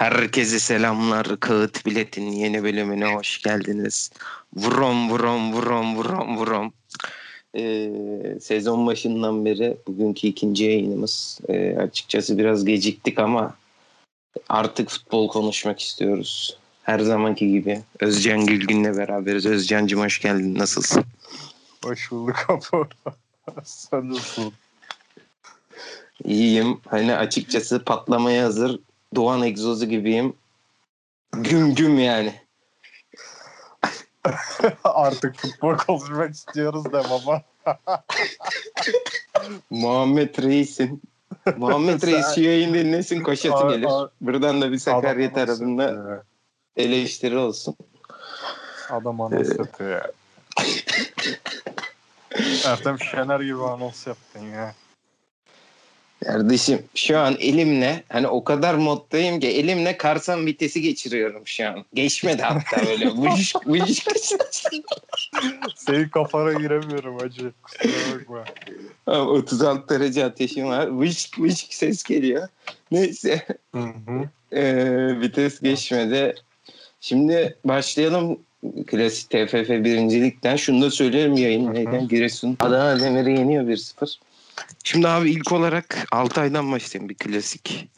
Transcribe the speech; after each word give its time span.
Herkese 0.00 0.58
selamlar. 0.58 1.40
Kağıt 1.40 1.86
Bilet'in 1.86 2.32
yeni 2.32 2.62
bölümüne 2.62 3.14
hoş 3.14 3.42
geldiniz. 3.42 4.10
Vurom 4.56 5.10
vurom 5.10 5.52
vurom 5.52 5.96
vurom 5.96 6.36
vurom. 6.36 6.72
Ee, 7.56 7.90
sezon 8.40 8.86
başından 8.86 9.44
beri 9.44 9.76
bugünkü 9.88 10.26
ikinci 10.26 10.64
yayınımız. 10.64 11.40
Ee, 11.48 11.76
açıkçası 11.76 12.38
biraz 12.38 12.64
geciktik 12.64 13.18
ama 13.18 13.54
artık 14.48 14.90
futbol 14.90 15.28
konuşmak 15.28 15.80
istiyoruz. 15.80 16.58
Her 16.82 16.98
zamanki 16.98 17.48
gibi. 17.48 17.80
Özcan 18.00 18.46
Gülgün'le 18.46 18.96
beraberiz. 18.96 19.46
Özcan'cım 19.46 20.00
hoş 20.00 20.20
geldin. 20.20 20.58
Nasılsın? 20.58 21.04
Hoş 21.84 22.10
bulduk 22.10 22.46
Apo. 22.48 22.88
Sen 23.64 24.10
nasılsın? 24.10 24.52
İyiyim. 26.24 26.80
Hani 26.88 27.14
açıkçası 27.14 27.84
patlamaya 27.84 28.44
hazır 28.44 28.78
Doğan 29.14 29.42
egzozu 29.42 29.86
gibiyim. 29.86 30.36
Güm 31.32 31.74
güm 31.74 31.98
yani. 31.98 32.34
Artık 34.84 35.36
futbol 35.36 35.76
konuşmak 35.76 36.30
istiyoruz 36.30 36.84
de 36.84 37.02
baba. 37.10 37.42
Muhammed 39.70 40.42
Reis'in. 40.42 41.02
Muhammed 41.56 42.02
Reis 42.02 42.34
şu 42.34 42.40
yayın 42.40 42.74
dinlesin 42.74 43.22
koşası 43.22 43.64
Aa, 43.64 43.74
gelir. 43.74 43.90
Buradan 44.20 44.62
da 44.62 44.72
bir 44.72 44.78
Sakarya 44.78 45.32
tarafında 45.32 46.24
eleştiri 46.76 47.38
olsun. 47.38 47.76
Adam 48.90 49.20
anons 49.20 49.58
yapıyor 49.58 49.90
ya. 49.90 50.10
Ertem 52.72 53.00
Şener 53.00 53.40
gibi 53.40 53.62
anons 53.62 54.06
yaptın 54.06 54.40
ya. 54.40 54.74
Kardeşim 56.24 56.82
şu 56.94 57.18
an 57.18 57.36
elimle 57.38 58.02
hani 58.08 58.28
o 58.28 58.44
kadar 58.44 58.74
moddayım 58.74 59.40
ki 59.40 59.48
elimle 59.48 59.96
karsan 59.96 60.46
vitesi 60.46 60.82
geçiriyorum 60.82 61.46
şu 61.46 61.68
an. 61.68 61.84
Geçmedi 61.94 62.42
hatta 62.42 62.86
böyle. 62.86 63.10
Vıcış 63.16 63.54
vıcış. 63.66 64.04
Senin 65.76 66.08
kafana 66.08 66.52
giremiyorum 66.52 67.16
acı. 67.16 67.52
Kusura 67.62 67.92
bakma. 68.18 68.44
Abi 69.06 69.30
36 69.30 69.88
derece 69.88 70.24
ateşim 70.24 70.66
var. 70.66 71.00
Vıcık 71.00 71.38
vıcık 71.38 71.74
ses 71.74 72.02
geliyor. 72.02 72.48
Neyse. 72.90 73.46
Hı 73.74 73.80
hı. 73.80 74.28
Ee, 74.52 75.20
vites 75.20 75.60
geçmedi. 75.60 76.34
Şimdi 77.00 77.56
başlayalım 77.64 78.38
klasik 78.86 79.30
TFF 79.30 79.68
birincilikten. 79.68 80.56
Şunu 80.56 80.82
da 80.82 80.90
söylerim 80.90 81.36
yayınlayken 81.36 82.08
Giresun 82.08 82.56
Adana 82.60 83.00
Demir'i 83.00 83.30
yeniyor 83.30 83.64
1-0. 83.64 84.16
Şimdi 84.84 85.08
abi 85.08 85.30
ilk 85.30 85.52
olarak 85.52 86.06
Altay'dan 86.12 86.72
başlayayım 86.72 87.08
bir 87.08 87.14
klasik. 87.14 87.88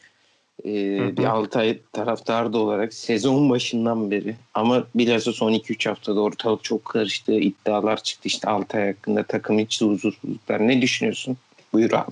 Ee, 0.64 0.98
hı. 0.98 1.16
bir 1.16 1.24
Altay 1.24 1.80
taraftarı 1.92 2.52
da 2.52 2.58
olarak 2.58 2.94
sezon 2.94 3.50
başından 3.50 4.10
beri 4.10 4.36
ama 4.54 4.84
bilhassa 4.94 5.32
son 5.32 5.52
2-3 5.52 5.88
haftada 5.88 6.20
ortalık 6.20 6.64
çok 6.64 6.84
karıştı. 6.84 7.32
iddialar 7.32 8.02
çıktı 8.02 8.28
işte 8.28 8.48
Altay 8.48 8.86
hakkında 8.92 9.22
takım 9.22 9.58
içi 9.58 9.84
huzursuzluklar. 9.84 10.68
Ne 10.68 10.82
düşünüyorsun? 10.82 11.36
Buyur 11.72 11.92
abi. 11.92 12.10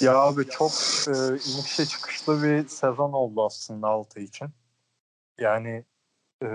Ya 0.00 0.16
abi 0.16 0.44
çok 0.48 0.72
e, 1.08 1.12
inişe 1.28 1.86
çıkışlı 1.86 2.42
bir 2.42 2.68
sezon 2.68 3.12
oldu 3.12 3.46
aslında 3.46 3.88
Altay 3.88 4.24
için. 4.24 4.48
Yani 5.38 5.84
e, 6.42 6.46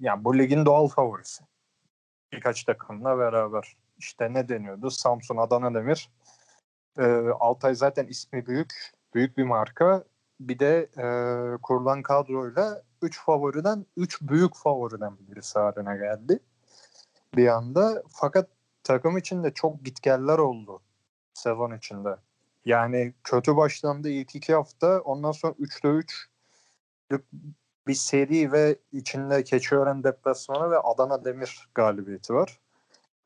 yani 0.00 0.24
bu 0.24 0.38
ligin 0.38 0.66
doğal 0.66 0.88
favorisi. 0.88 1.44
Birkaç 2.32 2.64
takımla 2.64 3.18
beraber. 3.18 3.76
İşte 4.04 4.32
ne 4.32 4.48
deniyordu? 4.48 4.90
Samsun, 4.90 5.36
Adana 5.36 5.74
Demir. 5.74 6.10
E, 6.98 7.04
Altay 7.40 7.74
zaten 7.74 8.06
ismi 8.06 8.46
büyük. 8.46 8.92
Büyük 9.14 9.38
bir 9.38 9.44
marka. 9.44 10.04
Bir 10.40 10.58
de 10.58 10.90
e, 10.98 11.06
kurulan 11.62 12.02
kadroyla 12.02 12.82
3 13.02 13.20
favoriden 13.20 13.86
3 13.96 14.22
büyük 14.22 14.56
favoriden 14.56 15.18
birisi 15.18 15.58
haline 15.58 15.96
geldi. 15.96 16.38
Bir 17.36 17.48
anda. 17.48 18.02
Fakat 18.08 18.48
takım 18.82 19.18
içinde 19.18 19.50
çok 19.54 19.84
gitgeller 19.84 20.38
oldu 20.38 20.80
sezon 21.34 21.76
içinde. 21.76 22.16
Yani 22.64 23.14
kötü 23.24 23.56
başlandı 23.56 24.08
ilk 24.08 24.34
iki 24.34 24.54
hafta. 24.54 25.00
Ondan 25.00 25.32
sonra 25.32 25.52
3'te 25.52 25.88
3 25.88 26.28
bir 27.86 27.94
seri 27.94 28.52
ve 28.52 28.78
içinde 28.92 29.44
Keçiören 29.44 30.04
deplasmanı 30.04 30.70
ve 30.70 30.78
Adana 30.78 31.24
Demir 31.24 31.68
galibiyeti 31.74 32.34
var. 32.34 32.60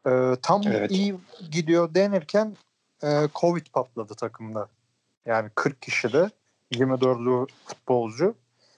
Ee, 0.06 0.36
tam 0.42 0.62
Evet. 0.66 0.90
iyi 0.90 1.14
gidiyor 1.50 1.94
denirken 1.94 2.56
e, 3.02 3.28
Covid 3.34 3.66
patladı 3.72 4.14
takımda. 4.14 4.68
Yani 5.26 5.50
40 5.54 5.82
kişide 5.82 6.30
24'lü 6.72 7.46
futbolcu. 7.66 8.34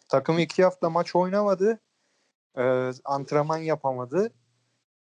Takım 0.08 0.38
iki 0.38 0.64
hafta 0.64 0.90
maç 0.90 1.16
oynamadı. 1.16 1.78
Ee, 2.58 2.90
antrenman 3.04 3.58
yapamadı. 3.58 4.30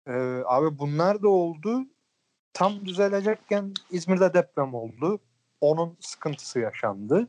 Ee, 0.07 0.43
abi 0.47 0.79
bunlar 0.79 1.23
da 1.23 1.29
oldu. 1.29 1.81
Tam 2.53 2.87
düzelecekken 2.87 3.75
İzmir'de 3.91 4.35
deprem 4.35 4.75
oldu. 4.75 5.21
Onun 5.61 5.97
sıkıntısı 6.01 6.61
yaşandı. 6.61 7.29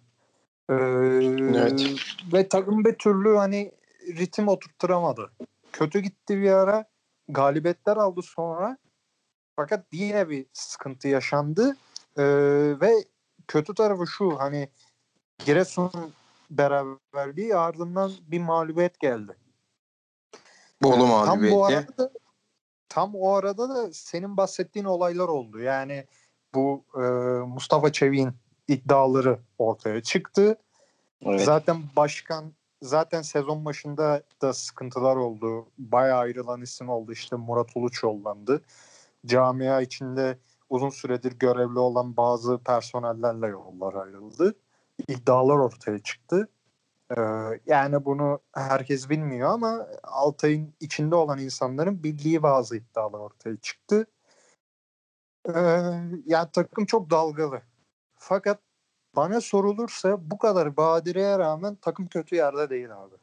Ee, 0.69 0.73
Evet. 0.73 1.85
Ve 2.33 2.49
takım 2.49 2.85
bir 2.85 2.93
türlü 2.93 3.35
hani 3.35 3.71
ritim 4.07 4.47
oturtturamadı. 4.47 5.31
Kötü 5.73 5.99
gitti 5.99 6.41
bir 6.41 6.51
ara. 6.51 6.85
Galibiyetler 7.29 7.97
aldı 7.97 8.21
sonra. 8.21 8.77
Fakat 9.55 9.85
yine 9.91 10.29
bir 10.29 10.45
sıkıntı 10.53 11.07
yaşandı. 11.07 11.77
Ee, 12.17 12.23
ve 12.81 12.91
kötü 13.47 13.73
tarafı 13.73 14.07
şu 14.07 14.39
hani 14.39 14.69
Giresun 15.45 15.91
beraberliği 16.51 17.55
ardından 17.55 18.11
bir 18.27 18.39
mağlubiyet 18.39 18.99
geldi. 18.99 19.35
Bolu 20.81 20.97
Tam 20.97 21.07
bu 21.07 21.07
mağlubiyeti. 21.07 21.77
arada 21.77 21.97
da, 21.97 22.11
tam 22.89 23.15
o 23.15 23.33
arada 23.33 23.69
da 23.69 23.93
senin 23.93 24.37
bahsettiğin 24.37 24.85
olaylar 24.85 25.27
oldu. 25.27 25.59
Yani 25.59 26.05
bu 26.53 26.85
e, 26.95 26.99
Mustafa 27.47 27.91
Çevik'in 27.91 28.33
iddiaları 28.67 29.39
ortaya 29.57 30.03
çıktı. 30.03 30.57
Evet. 31.25 31.41
Zaten 31.41 31.83
başkan 31.95 32.53
zaten 32.81 33.21
sezon 33.21 33.65
başında 33.65 34.23
da 34.41 34.53
sıkıntılar 34.53 35.15
oldu. 35.15 35.67
Bayağı 35.77 36.19
ayrılan 36.19 36.61
isim 36.61 36.89
oldu. 36.89 37.11
İşte 37.11 37.35
Murat 37.35 37.69
Uluç 37.75 38.03
yollandı. 38.03 38.61
Camia 39.25 39.81
içinde 39.81 40.37
uzun 40.69 40.89
süredir 40.89 41.31
görevli 41.31 41.79
olan 41.79 42.17
bazı 42.17 42.57
personellerle 42.57 43.47
yollar 43.47 43.93
ayrıldı. 43.93 44.55
İddialar 45.07 45.57
ortaya 45.57 45.99
çıktı. 45.99 46.49
Ee, 47.17 47.21
yani 47.65 48.05
bunu 48.05 48.39
herkes 48.53 49.09
bilmiyor 49.09 49.49
ama 49.49 49.87
Altay'ın 50.03 50.73
içinde 50.79 51.15
olan 51.15 51.39
insanların 51.39 52.03
bildiği 52.03 52.43
bazı 52.43 52.77
iddialar 52.77 53.19
ortaya 53.19 53.57
çıktı. 53.57 54.07
Ee, 55.47 55.59
yani 56.25 56.49
takım 56.53 56.85
çok 56.85 57.09
dalgalı. 57.09 57.61
Fakat 58.15 58.59
bana 59.19 59.41
sorulursa 59.41 60.31
bu 60.31 60.37
kadar 60.37 60.77
badireye 60.77 61.39
rağmen 61.39 61.75
takım 61.75 62.07
kötü 62.07 62.35
yerde 62.35 62.69
değil 62.69 62.95
abi. 62.95 63.15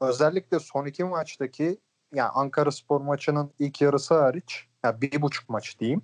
Özellikle 0.00 0.58
son 0.58 0.86
iki 0.86 1.04
maçtaki 1.04 1.78
yani 2.14 2.28
Ankara 2.28 2.70
Spor 2.70 3.00
maçının 3.00 3.52
ilk 3.58 3.80
yarısı 3.80 4.14
hariç 4.14 4.68
yani 4.84 5.00
bir 5.00 5.22
buçuk 5.22 5.48
maç 5.48 5.80
diyeyim. 5.80 6.02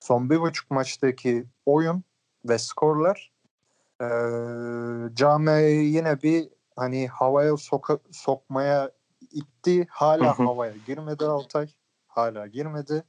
Son 0.00 0.30
bir 0.30 0.40
buçuk 0.40 0.70
maçtaki 0.70 1.46
oyun 1.66 2.04
ve 2.48 2.58
skorlar 2.58 3.32
ee, 4.02 4.06
camiayı 5.14 5.88
yine 5.88 6.22
bir 6.22 6.48
hani 6.76 7.08
havaya 7.08 7.52
soka- 7.52 8.12
sokmaya 8.12 8.90
itti. 9.30 9.86
Hala 9.90 10.38
Hı 10.38 10.42
hı. 10.42 10.46
havaya 10.46 10.74
girmedi 10.86 11.24
Altay. 11.24 11.68
Hala 12.06 12.46
girmedi. 12.46 13.04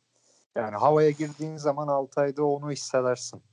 Yani 0.55 0.75
havaya 0.75 1.11
girdiğin 1.11 1.57
zaman 1.57 1.87
Altay'da 1.87 2.45
onu 2.45 2.71
hissedersin. 2.71 3.43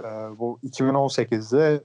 Ee, 0.00 0.38
bu 0.38 0.58
2018'de 0.62 1.84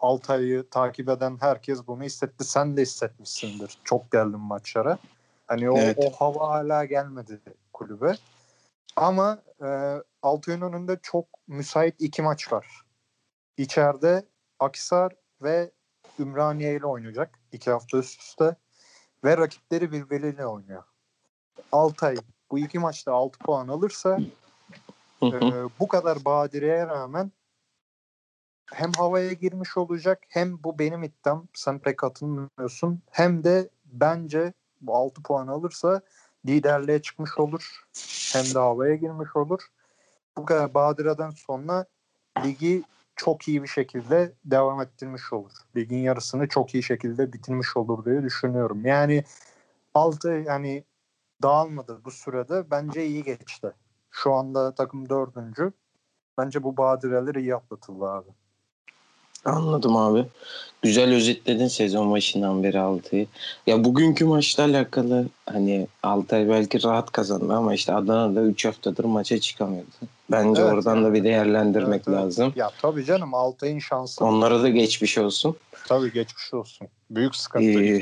Altay'ı 0.00 0.70
takip 0.70 1.08
eden 1.08 1.36
herkes 1.40 1.86
bunu 1.86 2.02
hissetti. 2.02 2.44
Sen 2.44 2.76
de 2.76 2.82
hissetmişsindir. 2.82 3.78
Çok 3.84 4.12
geldin 4.12 4.40
maçlara. 4.40 4.98
Hani 5.46 5.70
o, 5.70 5.78
Evet. 5.78 5.98
o 6.00 6.10
hava 6.10 6.48
hala 6.48 6.84
gelmedi 6.84 7.40
kulübe. 7.72 8.14
Ama 8.96 9.42
e, 9.64 9.96
Altay'ın 10.22 10.60
önünde 10.60 10.98
çok 11.02 11.26
müsait 11.48 11.94
iki 12.00 12.22
maç 12.22 12.52
var. 12.52 12.82
İçeride 13.56 14.26
Akisar 14.58 15.12
ve 15.42 15.70
Ümraniye 16.18 16.76
ile 16.76 16.86
oynayacak. 16.86 17.38
iki 17.52 17.70
hafta 17.70 17.98
üst 17.98 18.20
üste. 18.20 18.56
Ve 19.24 19.36
rakipleri 19.36 19.92
birbiriyle 19.92 20.46
oynuyor. 20.46 20.82
Altay 21.72 22.16
bu 22.50 22.58
iki 22.58 22.78
maçta 22.78 23.12
6 23.12 23.38
puan 23.38 23.68
alırsa 23.68 24.18
e, 25.22 25.40
bu 25.80 25.88
kadar 25.88 26.24
badireye 26.24 26.86
rağmen 26.86 27.32
hem 28.74 28.92
havaya 28.92 29.32
girmiş 29.32 29.76
olacak 29.76 30.22
hem 30.28 30.64
bu 30.64 30.78
benim 30.78 31.02
iddiam 31.02 31.48
sen 31.54 31.78
pek 31.78 31.98
katılmıyorsun 31.98 33.02
hem 33.10 33.44
de 33.44 33.68
bence 33.84 34.52
bu 34.80 34.96
6 34.96 35.22
puan 35.22 35.46
alırsa 35.46 36.00
liderliğe 36.46 37.02
çıkmış 37.02 37.38
olur 37.38 37.84
hem 38.32 38.54
de 38.54 38.58
havaya 38.58 38.94
girmiş 38.94 39.36
olur. 39.36 39.60
Bu 40.36 40.44
kadar 40.44 40.74
badireden 40.74 41.30
sonra 41.30 41.86
ligi 42.44 42.82
çok 43.16 43.48
iyi 43.48 43.62
bir 43.62 43.68
şekilde 43.68 44.32
devam 44.44 44.80
ettirmiş 44.80 45.32
olur. 45.32 45.52
Ligin 45.76 45.98
yarısını 45.98 46.48
çok 46.48 46.74
iyi 46.74 46.82
şekilde 46.82 47.32
bitirmiş 47.32 47.76
olur 47.76 48.04
diye 48.04 48.22
düşünüyorum. 48.22 48.86
Yani 48.86 49.24
altı 49.94 50.28
yani 50.28 50.84
dağılmadı 51.42 52.04
bu 52.04 52.10
sürede. 52.10 52.70
Bence 52.70 53.06
iyi 53.06 53.24
geçti. 53.24 53.72
Şu 54.10 54.32
anda 54.32 54.74
takım 54.74 55.08
dördüncü. 55.08 55.72
Bence 56.38 56.62
bu 56.62 56.76
badireler 56.76 57.34
iyi 57.34 57.54
atlatıldı 57.54 58.04
abi. 58.04 58.28
Anladım 59.44 59.96
abi. 59.96 60.26
Güzel 60.82 61.14
özetledin 61.14 61.68
sezon 61.68 62.10
başından 62.12 62.62
beri 62.62 62.80
Altay'ı. 62.80 63.26
Ya 63.66 63.84
bugünkü 63.84 64.24
maçla 64.24 64.64
alakalı 64.64 65.26
hani 65.46 65.86
Altay 66.02 66.48
belki 66.48 66.82
rahat 66.82 67.12
kazandı 67.12 67.52
ama 67.54 67.74
işte 67.74 67.94
Adana'da 67.94 68.42
3 68.42 68.64
haftadır 68.64 69.04
maça 69.04 69.40
çıkamıyordu. 69.40 69.90
Bence 70.30 70.62
Evet, 70.62 70.72
oradan 70.72 70.96
yani. 70.96 71.04
da 71.04 71.14
bir 71.14 71.24
değerlendirmek 71.24 71.88
Evet, 71.88 72.08
evet. 72.08 72.18
lazım. 72.18 72.52
Ya 72.56 72.70
tabii 72.82 73.04
canım 73.04 73.34
Altay'ın 73.34 73.78
şansı. 73.78 74.24
Onlara 74.24 74.62
da 74.62 74.68
geçmiş 74.68 75.18
olsun. 75.18 75.56
Tabii 75.88 76.12
geçmiş 76.12 76.54
olsun. 76.54 76.88
Büyük 77.10 77.36
sıkıntı. 77.36 77.64
Ee, 77.64 78.00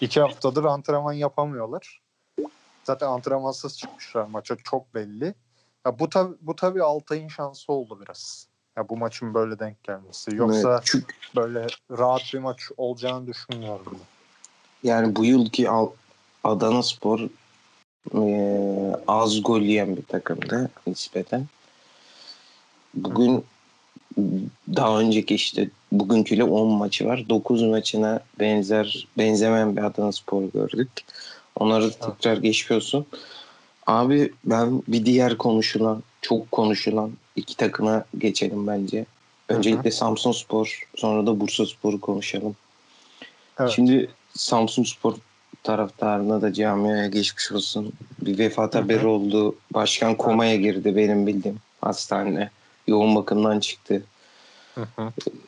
İki, 0.00 0.20
haftadır 0.20 0.64
antrenman 0.64 1.12
yapamıyorlar. 1.12 2.00
Zaten 2.84 3.06
antrenmansız 3.06 3.78
çıkmışlar 3.78 4.24
maça 4.24 4.56
çok 4.64 4.94
belli. 4.94 5.34
Ya 5.86 5.98
bu 5.98 6.08
tabi 6.08 6.34
bu 6.40 6.56
tabii 6.56 6.82
Altay'ın 6.82 7.28
şansı 7.28 7.72
oldu 7.72 7.98
biraz. 8.04 8.48
Ya 8.76 8.88
bu 8.88 8.96
maçın 8.96 9.34
böyle 9.34 9.58
denk 9.58 9.84
gelmesi. 9.84 10.30
Yoksa 10.34 10.70
Evet, 10.72 10.82
çünkü 10.84 11.14
böyle 11.36 11.66
rahat 11.90 12.22
bir 12.34 12.38
maç 12.38 12.60
olacağını 12.76 13.26
düşünmüyorum. 13.26 13.86
ben. 13.86 14.88
yani 14.88 15.16
bu 15.16 15.24
yılki 15.24 15.70
Al- 15.70 15.90
Adana 16.44 16.82
Spor 16.82 17.20
eee, 18.14 18.96
az 19.08 19.42
gol 19.42 19.60
yiyen 19.60 19.96
bir 19.96 20.02
takımdı 20.02 20.70
nispeten. 20.86 21.46
Bugün 22.94 23.44
daha 24.76 25.00
önceki 25.00 25.34
işte 25.34 25.70
bugünküyle 25.92 26.44
10 26.44 26.68
maçı 26.68 27.06
var. 27.06 27.24
9 27.28 27.62
maçına 27.62 28.20
benzer 28.40 29.08
benzemeyen 29.18 29.76
bir 29.76 29.82
Adana 29.82 30.12
Spor 30.12 30.42
gördük. 30.42 30.90
Onları 31.56 31.84
da 31.84 31.90
tekrar 32.10 32.36
geçiyorsun. 32.36 33.06
Abi 33.86 34.32
ben 34.44 34.82
bir 34.88 35.06
diğer 35.06 35.38
konuşulan, 35.38 36.02
çok 36.22 36.52
konuşulan 36.52 37.10
iki 37.36 37.56
takıma 37.56 38.04
geçelim 38.18 38.66
bence. 38.66 39.06
Öncelikle 39.48 39.90
Samsun 39.90 40.32
Spor, 40.32 40.88
sonra 40.96 41.26
da 41.26 41.40
Bursa 41.40 41.66
Spor'u 41.66 42.00
konuşalım. 42.00 42.56
Evet. 43.60 43.70
Şimdi 43.70 44.10
Samsun 44.34 44.82
Spor 44.82 45.14
taraftarına 45.62 46.42
da 46.42 46.52
camiaya 46.52 47.06
geçmiş 47.06 47.52
olsun. 47.52 47.92
Bir 48.22 48.38
vefat 48.38 48.74
Hı 48.74 48.78
hı. 48.78 48.82
haberi 48.82 49.06
oldu. 49.06 49.54
Başkan 49.74 50.14
komaya 50.14 50.56
girdi 50.56 50.96
benim 50.96 51.26
bildiğim 51.26 51.58
hastaneye. 51.80 52.50
Yoğun 52.86 53.14
bakımdan 53.16 53.60
çıktı. 53.60 54.02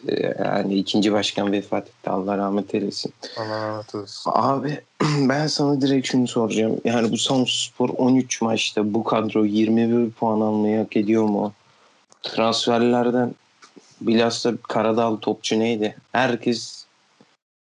Ee, 0.09 0.35
Yani 0.45 0.75
ikinci 0.75 1.13
başkan 1.13 1.53
vefat 1.53 1.89
etti. 1.89 2.11
Allah 2.11 2.39
rahmet 2.39 2.75
eylesin. 2.75 3.13
Allah 3.37 3.69
rahmet 3.69 3.95
eylesin. 3.95 4.31
Abi 4.35 4.81
ben 5.29 5.47
sana 5.47 5.81
direkt 5.81 6.07
şunu 6.09 6.29
soracağım. 6.29 6.81
Yani 6.85 7.13
bu 7.13 7.17
Samsunspor 7.19 7.89
13 7.89 8.43
maçta 8.43 8.95
bu 8.95 9.05
kadro 9.05 9.45
21 9.45 10.11
puan 10.11 10.41
almayı 10.41 10.79
hak 10.79 10.97
ediyor 10.97 11.25
mu? 11.25 11.53
Transferlerden 12.23 13.35
bilhassa 14.01 14.53
Karadağlı 14.63 15.21
topçu 15.21 15.59
neydi? 15.59 15.97
Herkes 16.13 16.87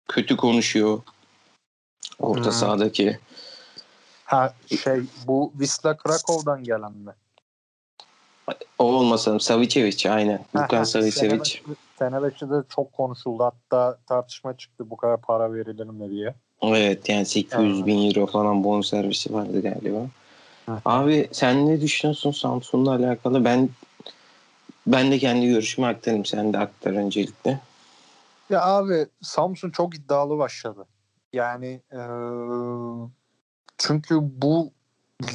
kötü 0.08 0.38
konuşuyor. 0.38 1.00
Orta 2.20 2.44
Hmm. 2.44 2.52
sahadaki. 2.52 3.20
Ha 4.26 4.54
şey 4.84 5.02
bu 5.28 5.52
Wisla 5.52 5.98
Krakow'dan 5.98 6.64
gelen 6.64 6.92
mi? 6.92 7.12
O 8.80 8.84
olmasın 8.84 9.38
Savicevic 9.38 10.10
aynen. 10.12 10.46
Lukan 10.56 10.84
Savicevic. 10.84 11.62
Fenerbahçe'de 12.00 12.64
çok 12.70 12.94
konuşuldu. 12.94 13.44
Hatta 13.44 13.98
tartışma 14.08 14.58
çıktı 14.58 14.90
bu 14.90 14.98
kadar 14.98 15.22
para 15.22 15.54
verilir 15.54 15.86
mi 15.86 16.10
diye. 16.10 16.36
Evet 16.62 17.10
yani 17.10 17.26
800 17.26 17.86
bin 17.86 18.10
euro 18.10 18.26
falan 18.28 18.64
bonservisi 18.64 19.34
vardı 19.34 19.62
galiba. 19.62 20.08
Abi 20.86 21.30
sen 21.32 21.68
ne 21.68 21.82
düşünüyorsun 21.82 22.32
Samsun'la 22.32 22.92
alakalı? 22.96 23.46
Ben 23.46 23.70
ben 24.88 25.12
de 25.12 25.18
kendi 25.18 25.48
görüşümü 25.48 25.88
aktarayım. 25.88 26.26
Sen 26.26 26.54
de 26.54 26.58
aktar 26.58 26.92
öncelikle. 26.92 27.60
Ya 28.50 28.66
abi 28.66 29.08
Samsun 29.22 29.72
çok 29.72 29.96
iddialı 29.96 30.38
başladı. 30.38 30.86
Yani 31.34 31.82
eee, 31.94 32.00
çünkü 33.78 34.20
bu 34.22 34.72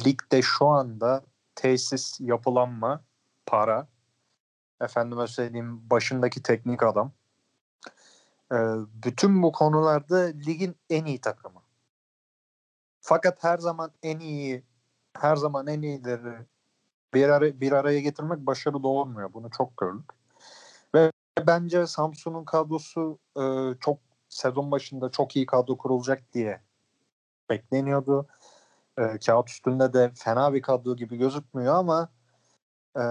ligde 0.05 0.41
şu 0.41 0.67
anda 0.67 1.23
tesis, 1.55 2.19
yapılanma, 2.19 3.03
para, 3.45 3.87
efendime 4.81 5.27
söyleyeyim 5.27 5.89
başındaki 5.89 6.43
teknik 6.43 6.83
adam. 6.83 7.11
Eee, 8.51 8.57
bütün 9.05 9.43
bu 9.43 9.51
konularda 9.51 10.17
ligin 10.17 10.75
en 10.89 11.05
iyi 11.05 11.21
takımı. 11.21 11.61
Fakat 13.01 13.43
her 13.43 13.57
zaman 13.57 13.91
en 14.03 14.19
iyi, 14.19 14.63
her 15.19 15.35
zaman 15.35 15.67
en 15.67 15.81
iyileri 15.81 16.45
bir, 17.13 17.29
ara, 17.29 17.61
bir 17.61 17.71
araya 17.71 17.99
getirmek 17.99 18.39
başarılı 18.39 18.87
olmuyor. 18.87 19.33
Bunu 19.33 19.49
çok 19.57 19.77
gördük. 19.77 20.09
Ve 20.95 21.11
bence 21.47 21.87
Samsun'un 21.87 22.45
kadrosu 22.45 23.19
e, 23.37 23.43
çok 23.79 23.97
sezon 24.29 24.71
başında 24.71 25.11
çok 25.11 25.35
iyi 25.35 25.45
kadro 25.45 25.77
kurulacak 25.77 26.33
diye 26.33 26.59
bekleniyordu. 27.49 28.27
E, 28.97 29.03
kağıt 29.25 29.49
üstünde 29.49 29.93
de 29.93 30.11
fena 30.15 30.53
bir 30.53 30.61
kadro 30.61 30.95
gibi 30.95 31.17
gözükmüyor 31.17 31.75
ama 31.75 32.09
e, 32.95 33.01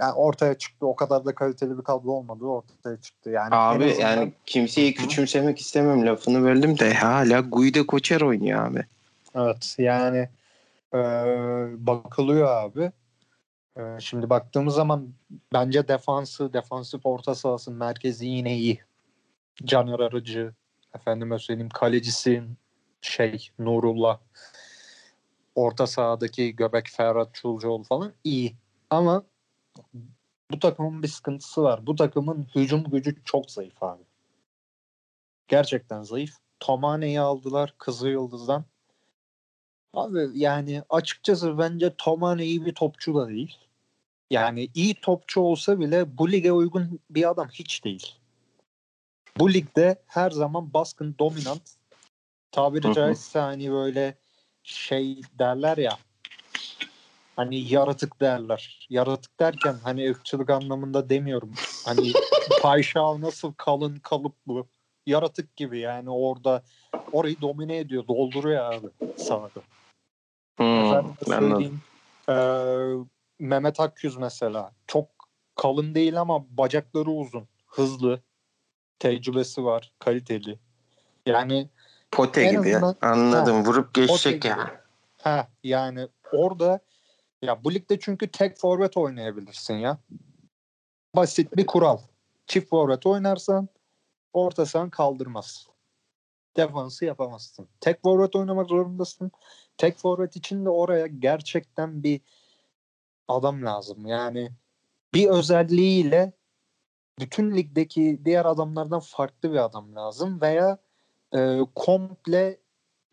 yani 0.00 0.12
ortaya 0.14 0.58
çıktı. 0.58 0.86
O 0.86 0.96
kadar 0.96 1.24
da 1.24 1.34
kaliteli 1.34 1.78
bir 1.78 1.84
kadro 1.84 2.10
olmadı 2.10 2.44
ortaya 2.44 2.96
çıktı. 3.00 3.30
Yani 3.30 3.54
Abi 3.54 3.84
azından- 3.84 4.00
yani 4.00 4.32
kimseyi 4.46 4.94
küçümsemek 4.94 5.58
istemem 5.58 6.06
lafını 6.06 6.42
böldüm 6.42 6.78
de 6.78 6.94
hala 6.94 7.40
Guido 7.40 7.86
Koçer 7.86 8.20
oynuyor 8.20 8.66
abi. 8.66 8.86
Evet 9.34 9.74
yani 9.78 10.28
e, 10.94 10.98
bakılıyor 11.86 12.48
abi. 12.48 12.92
E, 13.76 13.82
şimdi 14.00 14.30
baktığımız 14.30 14.74
zaman 14.74 15.14
bence 15.52 15.88
defansı, 15.88 16.52
defansif 16.52 17.00
orta 17.06 17.34
sahası 17.34 17.70
merkezi 17.70 18.26
yine 18.26 18.56
iyi. 18.56 18.80
Caner 19.64 20.00
Arıcı, 20.00 20.54
efendime 20.94 21.38
söyleyeyim 21.38 21.70
kalecisi 21.70 22.42
şey 23.00 23.48
Nurullah 23.58 24.18
orta 25.54 25.86
sahadaki 25.86 26.56
Göbek 26.56 26.88
Ferhat 26.88 27.34
Çulcuoğlu 27.34 27.82
falan 27.82 28.12
iyi. 28.24 28.56
Ama 28.90 29.24
bu 30.50 30.58
takımın 30.58 31.02
bir 31.02 31.08
sıkıntısı 31.08 31.62
var. 31.62 31.86
Bu 31.86 31.96
takımın 31.96 32.46
hücum 32.54 32.84
gücü 32.84 33.24
çok 33.24 33.50
zayıf 33.50 33.82
abi. 33.82 34.02
Gerçekten 35.48 36.02
zayıf. 36.02 36.34
Tomane'yi 36.60 37.20
aldılar 37.20 37.74
Kızı 37.78 38.08
Yıldız'dan. 38.08 38.64
Abi 39.94 40.28
yani 40.34 40.82
açıkçası 40.90 41.58
bence 41.58 41.94
Tomane 41.98 42.44
iyi 42.44 42.66
bir 42.66 42.74
topçu 42.74 43.14
da 43.14 43.28
değil. 43.28 43.56
Yani 44.30 44.68
iyi 44.74 44.94
topçu 44.94 45.40
olsa 45.40 45.80
bile 45.80 46.18
bu 46.18 46.32
lige 46.32 46.52
uygun 46.52 47.00
bir 47.10 47.30
adam 47.30 47.48
hiç 47.48 47.84
değil. 47.84 48.14
Bu 49.36 49.52
ligde 49.52 50.02
her 50.06 50.30
zaman 50.30 50.74
baskın, 50.74 51.14
dominant. 51.18 51.62
Tabiri 52.52 52.94
caizse 52.94 53.38
hani 53.38 53.72
böyle 53.72 54.14
şey 54.62 55.20
derler 55.38 55.78
ya 55.78 55.98
hani 57.36 57.72
yaratık 57.72 58.20
derler. 58.20 58.86
Yaratık 58.90 59.40
derken 59.40 59.76
hani 59.82 60.10
ırkçılık 60.10 60.50
anlamında 60.50 61.10
demiyorum. 61.10 61.52
Hani 61.84 62.12
Payşal 62.62 63.20
nasıl 63.20 63.52
kalın 63.52 63.96
kalıplı 63.96 64.64
yaratık 65.06 65.56
gibi 65.56 65.78
yani 65.78 66.10
orada 66.10 66.62
orayı 67.12 67.40
domine 67.40 67.76
ediyor, 67.76 68.08
dolduruyor 68.08 68.72
abi 68.72 68.86
sahada. 69.16 69.62
Hmm, 70.60 70.78
Efendim 70.80 71.14
söyleyeyim. 71.26 71.82
eee, 72.28 73.06
Mehmet 73.38 73.80
Akyüz 73.80 74.16
mesela. 74.16 74.72
Çok 74.86 75.06
kalın 75.56 75.94
değil 75.94 76.20
ama 76.20 76.56
bacakları 76.56 77.10
uzun. 77.10 77.48
Hızlı. 77.66 78.22
Tecrübesi 78.98 79.64
var. 79.64 79.92
Kaliteli. 79.98 80.58
Yani 81.26 81.68
Pote 82.10 82.44
gibi 82.44 82.68
ya. 82.68 82.94
Anladım. 83.02 83.64
Vurup 83.64 83.94
geçecek 83.94 84.44
ya. 84.44 84.84
ha 85.22 85.48
yani 85.64 86.08
orada 86.32 86.80
ya 87.42 87.64
bu 87.64 87.74
ligde 87.74 87.98
çünkü 88.00 88.30
tek 88.30 88.58
forvet 88.58 88.96
oynayabilirsin 88.96 89.74
ya. 89.74 89.98
Basit 91.16 91.56
bir 91.56 91.66
kural. 91.66 91.98
Çift 92.46 92.68
forvet 92.68 93.06
oynarsan 93.06 93.68
orta 94.32 94.66
sahan 94.66 94.90
kaldırmaz. 94.90 95.66
Defansı 96.56 97.04
yapamazsın. 97.04 97.68
Tek 97.80 98.02
forvet 98.02 98.36
oynamak 98.36 98.68
zorundasın. 98.68 99.32
Tek 99.76 99.98
forvet 99.98 100.36
için 100.36 100.64
de 100.64 100.68
oraya 100.68 101.06
gerçekten 101.06 102.02
bir 102.02 102.20
adam 103.28 103.64
lazım. 103.64 104.06
Yani 104.06 104.50
bir 105.14 105.28
özelliğiyle 105.28 106.32
bütün 107.18 107.56
ligdeki 107.56 108.20
diğer 108.24 108.44
adamlardan 108.44 109.00
farklı 109.00 109.52
bir 109.52 109.64
adam 109.64 109.94
lazım 109.94 110.40
veya 110.40 110.78
e, 111.34 111.60
komple 111.74 112.60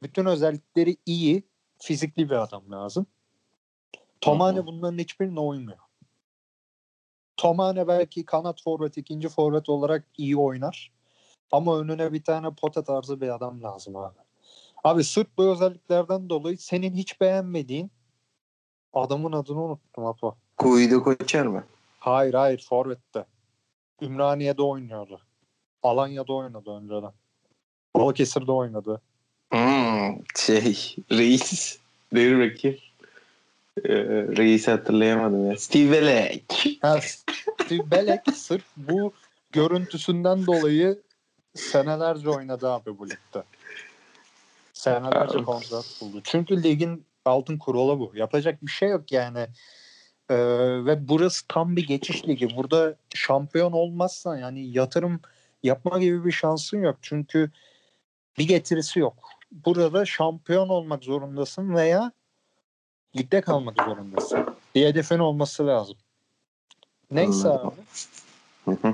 bütün 0.03 0.25
özellikleri 0.25 0.97
iyi 1.05 1.43
fizikli 1.77 2.29
bir 2.29 2.35
adam 2.35 2.71
lazım. 2.71 3.05
Tomane 4.21 4.65
bunların 4.65 4.97
hiçbirine 4.97 5.39
uymuyor. 5.39 5.77
Tomane 7.37 7.87
belki 7.87 8.25
kanat 8.25 8.61
forvet, 8.63 8.97
ikinci 8.97 9.29
forvet 9.29 9.69
olarak 9.69 10.05
iyi 10.17 10.37
oynar. 10.37 10.96
Ama 11.51 11.79
önüne 11.79 12.13
bir 12.13 12.23
tane 12.23 12.49
pote 12.51 12.83
tarzı 12.83 13.21
bir 13.21 13.35
adam 13.35 13.63
lazım 13.63 13.95
abi. 13.95 14.17
Abi 14.83 15.03
sırf 15.03 15.27
bu 15.37 15.43
özelliklerden 15.43 16.29
dolayı 16.29 16.57
senin 16.57 16.93
hiç 16.93 17.21
beğenmediğin 17.21 17.91
adamın 18.93 19.31
adını 19.31 19.63
unuttum 19.63 20.05
Apo. 20.05 20.35
Kuydu 20.57 21.03
koçer 21.03 21.47
mı? 21.47 21.63
Hayır 21.99 22.33
hayır 22.33 22.65
forvette. 22.69 23.25
Ümraniye'de 24.01 24.61
oynuyordu. 24.61 25.21
Alanya'da 25.83 26.33
oynadı 26.33 26.69
önceden. 26.69 27.11
Balıkesir'de 27.95 28.51
oynadı. 28.51 29.01
Hmm, 29.51 30.15
şey 30.35 30.95
reis. 31.11 31.79
Dur 32.15 32.39
bakayım. 32.39 32.77
Ee, 33.85 33.93
reisi 34.37 34.71
hatırlayamadım 34.71 35.51
ya. 35.51 35.57
Steve 35.57 35.91
Belek. 35.91 36.77
Ha, 36.81 36.99
Steve 37.65 37.91
Belek 37.91 38.21
sırf 38.35 38.63
bu 38.77 39.13
görüntüsünden 39.51 40.45
dolayı 40.45 41.01
senelerce 41.57 42.29
oynadı 42.29 42.69
abi 42.69 42.97
bu 42.97 43.05
ligde. 43.05 43.43
Senelerce 44.73 45.43
kontrat 45.43 45.97
buldu. 46.01 46.21
Çünkü 46.23 46.63
ligin 46.63 47.05
altın 47.25 47.57
kuralı 47.57 47.99
bu. 47.99 48.11
Yapacak 48.15 48.65
bir 48.65 48.71
şey 48.71 48.89
yok 48.89 49.11
yani. 49.11 49.47
Ee, 50.29 50.35
ve 50.85 51.07
burası 51.07 51.47
tam 51.47 51.75
bir 51.75 51.87
geçiş 51.87 52.27
ligi. 52.27 52.55
Burada 52.57 52.95
şampiyon 53.15 53.71
olmazsan 53.71 54.37
yani 54.37 54.77
yatırım 54.77 55.21
yapma 55.63 55.99
gibi 55.99 56.25
bir 56.25 56.31
şansın 56.31 56.81
yok. 56.81 56.97
Çünkü 57.01 57.51
bir 58.37 58.47
getirisi 58.47 58.99
yok. 58.99 59.29
Burada 59.51 60.05
şampiyon 60.05 60.69
olmak 60.69 61.03
zorundasın 61.03 61.75
veya 61.75 62.11
ligde 63.17 63.41
kalmak 63.41 63.83
zorundasın. 63.85 64.45
Bir 64.75 64.85
hedefin 64.85 65.19
olması 65.19 65.67
lazım. 65.67 65.97
Neyse 67.11 67.49
abi. 67.49 67.75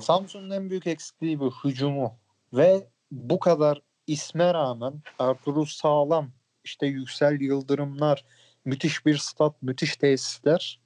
Samsun'un 0.02 0.50
en 0.50 0.70
büyük 0.70 0.88
eksikliği 0.88 1.40
bu 1.40 1.54
hücumu 1.64 2.16
ve 2.54 2.88
bu 3.12 3.40
kadar 3.40 3.82
isme 4.08 4.54
rağmen 4.54 5.02
Ertuğrul 5.20 5.66
Sağlam, 5.66 6.32
işte 6.64 6.86
Yüksel 6.86 7.42
Yıldırımlar, 7.42 8.26
müthiş 8.66 9.06
bir 9.06 9.18
stat, 9.18 9.62
müthiş 9.62 9.98
tesisler, 9.98 10.80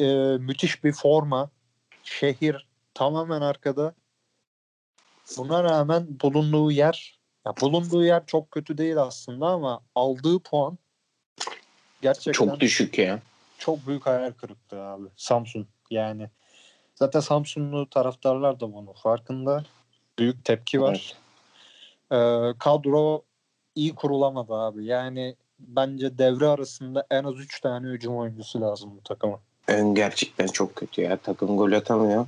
e, 0.00 0.06
müthiş 0.38 0.84
bir 0.84 0.92
forma, 0.92 1.50
şehir 2.02 2.68
tamamen 2.94 3.40
arkada. 3.40 3.94
Buna 5.36 5.64
rağmen 5.64 6.20
bulunduğu 6.22 6.70
yer, 6.70 7.20
ya 7.46 7.54
bulunduğu 7.60 8.04
yer 8.04 8.26
çok 8.26 8.50
kötü 8.50 8.78
değil 8.78 8.96
aslında 8.96 9.46
ama 9.46 9.80
aldığı 9.94 10.38
puan 10.38 10.78
gerçekten 12.02 12.32
Çok 12.32 12.60
düşük 12.60 12.98
ya. 12.98 13.18
çok 13.58 13.86
büyük 13.86 14.06
hayal 14.06 14.32
kırıklığı 14.32 14.82
abi. 14.82 15.08
Samsun 15.16 15.68
yani. 15.90 16.30
Zaten 16.94 17.20
Samsunlu 17.20 17.90
taraftarlar 17.90 18.60
da 18.60 18.72
bunun 18.72 18.92
farkında. 18.92 19.64
Büyük 20.18 20.44
tepki 20.44 20.80
var. 20.80 21.14
Ee, 22.12 22.54
kadro 22.58 23.22
iyi 23.74 23.94
kurulamadı 23.94 24.54
abi. 24.54 24.84
Yani 24.84 25.36
bence 25.58 26.18
devre 26.18 26.46
arasında 26.46 27.06
en 27.10 27.24
az 27.24 27.38
3 27.38 27.60
tane 27.60 27.88
hücum 27.88 28.16
oyuncusu 28.16 28.60
lazım 28.60 28.90
bu 28.96 29.02
takıma. 29.02 29.38
Ön 29.68 29.94
gerçekten 29.94 30.46
çok 30.46 30.76
kötü 30.76 31.02
ya. 31.02 31.16
Takım 31.16 31.56
gol 31.56 31.72
atamıyor. 31.72 32.26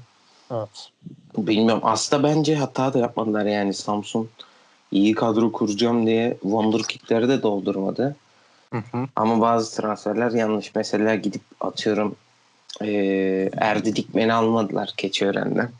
Evet. 0.52 0.90
Bilmiyorum. 1.36 1.82
Aslında 1.84 2.22
bence 2.22 2.56
hata 2.56 2.94
da 2.94 2.98
yapmadılar 2.98 3.46
yani 3.46 3.74
Samsun 3.74 4.30
iyi 4.92 5.14
kadro 5.14 5.52
kuracağım 5.52 6.06
diye 6.06 6.36
Wonderkid'leri 6.42 7.28
de 7.28 7.42
doldurmadı. 7.42 8.16
Hı 8.72 8.78
hı. 8.92 9.06
Ama 9.16 9.40
bazı 9.40 9.80
transferler 9.82 10.30
yanlış. 10.30 10.74
Mesela 10.74 11.14
gidip 11.14 11.42
atıyorum 11.60 12.16
eee 12.82 13.50
Erdi 13.56 13.96
Dikmen'i 13.96 14.32
almadılar 14.32 14.94
Keçiören'den. 14.96 15.70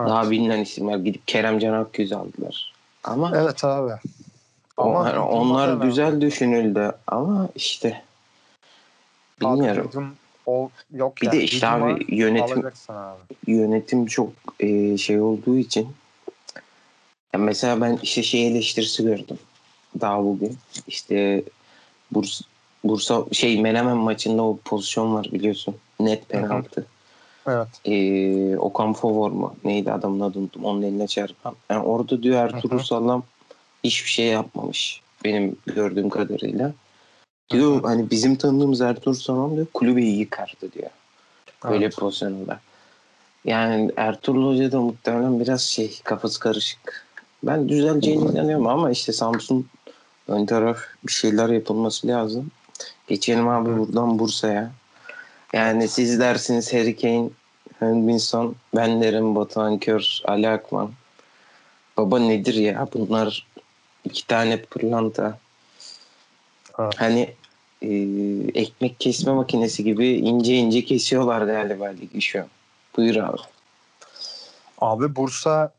Evet. 0.00 0.08
Daha 0.08 0.30
bilinen 0.30 0.60
isimler 0.60 0.96
gidip 0.96 1.26
Kerem 1.28 1.58
Can 1.58 1.72
Akgüz'ü 1.72 2.14
aldılar. 2.14 2.72
Ama 3.04 3.32
Evet 3.34 3.64
abi. 3.64 3.92
onlar, 4.76 5.10
hücumda 5.12 5.26
onlar 5.26 5.80
da 5.80 5.84
güzel 5.84 6.06
lazım. 6.06 6.20
düşünüldü 6.20 6.92
ama 7.06 7.48
işte 7.54 8.02
Abi 9.44 9.54
bilmiyorum. 9.54 9.86
hücum 9.88 10.14
o 10.46 10.70
yok 10.92 11.16
Bir 11.22 11.26
yani. 11.26 11.36
de 11.38 11.42
işte 11.42 11.66
Hücuma 11.66 11.86
abi 11.86 12.06
yönetim 12.16 12.66
abi. 12.88 13.16
yönetim 13.46 14.06
çok 14.06 14.30
e, 14.60 14.96
şey 14.96 15.20
olduğu 15.20 15.56
için 15.58 15.88
ya 17.34 17.40
mesela 17.40 17.80
ben 17.80 17.98
işte 18.02 18.22
şey 18.22 18.46
eleştirisi 18.46 19.02
gördüm 19.02 19.38
daha 20.00 20.24
bugün 20.24 20.58
işte 20.86 21.42
Bursa, 22.10 22.44
Bursa 22.84 23.24
şey 23.32 23.60
Menemen 23.60 23.96
maçında 23.96 24.42
o 24.42 24.56
pozisyon 24.64 25.14
var 25.14 25.28
biliyorsun 25.32 25.76
net 26.00 26.28
penaltı. 26.28 26.86
Evet. 27.48 27.68
E, 27.84 28.58
Okan 28.58 28.92
Favor 28.92 29.30
mu 29.30 29.54
neydi 29.64 29.92
adamın 29.92 30.20
adını 30.20 30.42
unuttum 30.42 30.64
onun 30.64 30.82
eline 30.82 31.06
çarpan. 31.06 31.54
Yani 31.70 31.84
orada 31.84 32.22
diyor 32.22 32.36
Ertuğrul. 32.36 32.78
Sağlam 32.78 33.22
hiçbir 33.84 34.10
şey 34.10 34.26
yapmamış 34.26 35.00
benim 35.24 35.56
gördüğüm 35.66 36.08
kadarıyla. 36.08 36.72
Diyor 37.50 37.82
hani 37.82 38.10
bizim 38.10 38.36
tanıdığımız 38.36 38.80
Ertuğrul 38.80 39.14
Sağlam 39.14 39.56
diyor 39.56 39.66
kulübeyi 39.74 40.18
yıkardı 40.18 40.72
diyor. 40.72 40.90
Böyle 41.64 41.84
Evet. 41.84 41.96
pozisyonda. 41.96 42.60
Yani 43.44 43.90
Ertuğrul 43.96 44.54
Hoca 44.54 44.72
da 44.72 44.80
muhtemelen 44.80 45.40
biraz 45.40 45.62
şey 45.62 46.00
kafası 46.04 46.40
karışık. 46.40 47.06
Ben 47.42 47.68
düzeleceğine 47.68 48.22
inanıyorum 48.30 48.66
ama 48.66 48.90
işte 48.90 49.12
Samsun 49.12 49.66
ön 50.28 50.46
taraf 50.46 50.78
bir 51.06 51.12
şeyler 51.12 51.48
yapılması 51.48 52.06
lazım. 52.06 52.50
Geçelim 53.06 53.48
abi 53.48 53.78
buradan 53.78 54.18
Bursa'ya. 54.18 54.70
Yani 55.52 55.88
siz 55.88 56.20
dersiniz 56.20 56.72
Harry 56.72 56.96
Kane, 56.96 57.28
Hönbinson, 57.78 58.56
ben 58.76 59.02
derim 59.02 59.34
Batuhan 59.34 59.78
Kör, 59.78 60.20
Ali 60.24 60.48
Akman. 60.48 60.92
Baba 61.96 62.18
nedir 62.18 62.54
ya 62.54 62.88
bunlar 62.94 63.46
iki 64.04 64.26
tane 64.26 64.62
pırlanta. 64.62 65.38
Evet. 66.78 66.94
Hani 66.96 67.34
e, 67.82 67.88
ekmek 68.54 69.00
kesme 69.00 69.32
makinesi 69.32 69.84
gibi 69.84 70.08
ince 70.08 70.54
ince 70.54 70.84
kesiyorlar 70.84 71.42
galiba 71.42 71.86
ligi 71.86 72.22
şu 72.22 72.40
an. 72.40 72.46
Buyur 72.96 73.16
abi. 73.16 73.40
Abi 74.78 75.16
Bursa 75.16 75.72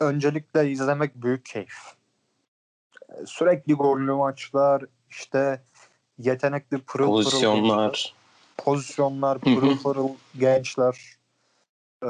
öncelikle 0.00 0.70
izlemek 0.70 1.14
büyük 1.14 1.44
keyif. 1.44 1.78
Sürekli 3.26 3.74
gollü 3.74 4.12
maçlar, 4.12 4.84
işte 5.10 5.60
yetenekli 6.18 6.78
pırıl 6.78 7.24
pırıl 7.24 7.40
gençler, 7.40 8.14
Pozisyonlar. 8.58 9.40
pırıl 9.82 10.08
gençler. 10.38 11.16
Ee, 12.02 12.08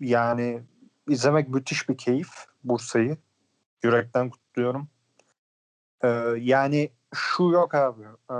yani 0.00 0.62
izlemek 1.08 1.48
müthiş 1.48 1.88
bir 1.88 1.96
keyif 1.96 2.28
Bursa'yı. 2.64 3.16
Yürekten 3.82 4.30
kutluyorum. 4.30 4.88
Ee, 6.02 6.08
yani 6.38 6.90
şu 7.14 7.42
yok 7.42 7.74
abi. 7.74 8.02
Ee, 8.30 8.34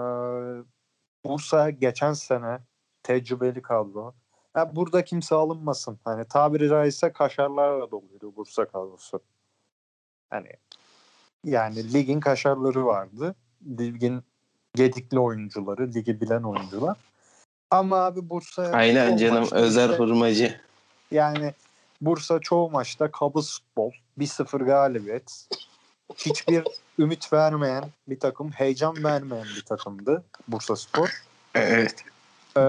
Bursa 1.25 1.71
geçen 1.71 2.13
sene 2.13 2.59
tecrübeli 3.03 3.63
kadro. 3.63 4.15
Ya 4.57 4.77
burada 4.77 5.05
kimse 5.05 5.35
alınmasın. 5.35 5.99
Hani 6.05 6.25
tabiri 6.25 6.69
caizse 6.69 7.13
kaşarlarla 7.13 7.91
doluydu 7.91 8.37
Bursa 8.37 8.65
kadrosu. 8.65 9.21
Hani 10.31 10.49
yani 11.45 11.93
ligin 11.93 12.21
kaşarları 12.21 12.87
vardı. 12.87 13.35
Ligin 13.79 14.23
gedikli 14.79 15.19
oyuncuları, 15.19 15.93
ligi 15.95 16.21
bilen 16.21 16.43
oyuncular. 16.43 16.97
Ama 17.71 17.97
abi 17.97 18.31
Bursa 18.31 18.63
Aynen 18.63 19.17
canım 19.17 19.41
maçta 19.41 19.57
Özer 19.57 19.89
işte- 19.91 19.99
hurmacı. 20.03 20.61
yani 21.11 21.55
Bursa 22.01 22.39
çoğu 22.41 22.71
maçta 22.71 23.11
kabız 23.11 23.61
futbol, 23.61 23.91
1-0 24.19 24.61
galibiyet. 24.65 25.49
Hiçbir 26.17 26.65
ümit 26.99 27.33
vermeyen 27.33 27.85
bir 28.09 28.21
takım, 28.21 28.51
heyecan 28.51 29.05
vermeyen 29.05 29.47
bir 29.57 29.63
takımdı 29.63 30.25
Bursa 30.49 30.77
Spor. 30.77 31.23
Evet. 31.55 32.05
Ee, 32.57 32.61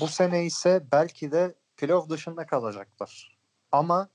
bu 0.00 0.08
sene 0.08 0.44
ise 0.44 0.82
belki 0.92 1.32
de 1.32 1.54
playoff 1.76 2.08
dışında 2.10 2.46
kalacaklar. 2.46 3.36
Ama 3.72 4.08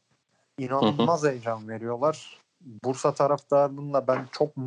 inanılmaz 0.59 1.23
heyecan 1.23 1.69
veriyorlar. 1.69 2.37
Bursa 2.83 3.13
taraftarının 3.13 4.07
ben 4.07 4.25
çok 4.31 4.57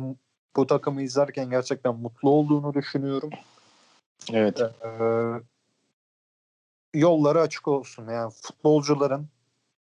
bu 0.55 0.67
takımı 0.67 1.01
izlerken 1.01 1.49
gerçekten 1.49 1.95
mutlu 1.95 2.29
olduğunu 2.29 2.73
düşünüyorum. 2.73 3.29
Evet. 4.33 4.61
Ee, 4.61 4.89
yolları 6.93 7.41
açık 7.41 7.67
olsun. 7.67 8.07
Yani 8.07 8.31
futbolcuların 8.31 9.27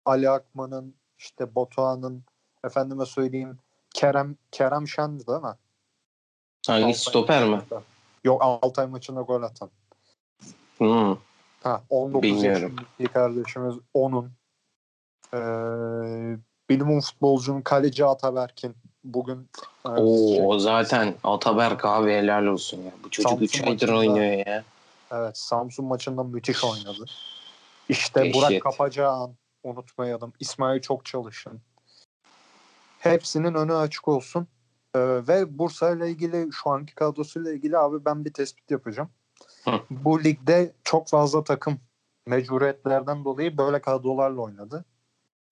Ali 0.04 0.30
Akman'ın 0.30 0.94
işte 1.18 1.54
Batuhan'ın 1.54 2.24
efendime 2.64 3.06
söyleyeyim 3.06 3.58
Kerem 3.94 4.36
Kerem 4.50 4.88
Şen'di 4.88 5.26
değil 5.26 5.40
mi? 5.40 5.54
Hangi 6.66 6.94
stoper 6.94 7.48
mi? 7.48 7.62
Yok 8.24 8.42
Altay 8.42 8.86
maçında 8.86 9.20
gol 9.20 9.42
atan. 9.42 9.70
Hmm. 10.78 11.16
Ha, 11.62 11.82
19 11.90 12.22
Bilmiyorum. 12.22 12.62
yaşındaki 12.62 13.12
kardeşimiz 13.12 13.74
onun. 13.94 14.32
Ee, 15.34 15.38
bilimum 16.70 17.00
futbolcunun 17.00 17.62
kaleci 17.62 18.04
Ataberk'in 18.04 18.74
bugün 19.04 19.48
Oo, 19.84 20.46
o 20.46 20.58
zaten 20.58 21.14
Ataberk 21.24 21.84
abi 21.84 22.10
helal 22.10 22.46
olsun 22.46 22.82
ya. 22.82 22.92
Bu 23.04 23.10
çocuk 23.10 23.30
Samsun 23.30 23.44
3 23.44 23.62
aydır 23.62 23.88
oynuyor 23.88 24.46
ya. 24.46 24.64
Evet 25.12 25.38
Samsun 25.38 25.86
maçında 25.86 26.24
müthiş 26.24 26.64
oynadı. 26.64 27.04
İşte 27.88 28.20
Dehşet. 28.20 28.34
Burak 28.34 28.62
Kapacağan 28.62 29.34
unutmayalım. 29.64 30.32
İsmail 30.40 30.80
çok 30.80 31.04
çalışın. 31.04 31.60
Hepsinin 32.98 33.54
önü 33.54 33.74
açık 33.74 34.08
olsun. 34.08 34.46
Ee, 34.94 35.00
ve 35.00 35.58
Bursa 35.58 35.90
ile 35.90 36.10
ilgili 36.10 36.48
şu 36.52 36.70
anki 36.70 36.94
kadrosuyla 36.94 37.52
ilgili 37.52 37.78
abi 37.78 38.04
ben 38.04 38.24
bir 38.24 38.32
tespit 38.32 38.70
yapacağım. 38.70 39.10
Hı. 39.64 39.80
Bu 39.90 40.24
ligde 40.24 40.72
çok 40.84 41.08
fazla 41.08 41.44
takım 41.44 41.80
mecburiyetlerden 42.26 43.24
dolayı 43.24 43.58
böyle 43.58 43.80
kadrolarla 43.80 44.40
oynadı. 44.40 44.84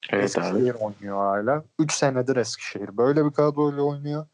Evet 0.08 0.38
abi. 0.38 0.46
Eskişehir 0.46 0.74
oynuyor 0.74 1.16
hala. 1.18 1.64
3 1.78 1.92
senedir 1.92 2.36
Eskişehir. 2.36 2.96
Böyle 2.96 3.24
bir 3.24 3.30
kadroyla 3.30 3.82
oynuyor. 3.82 4.26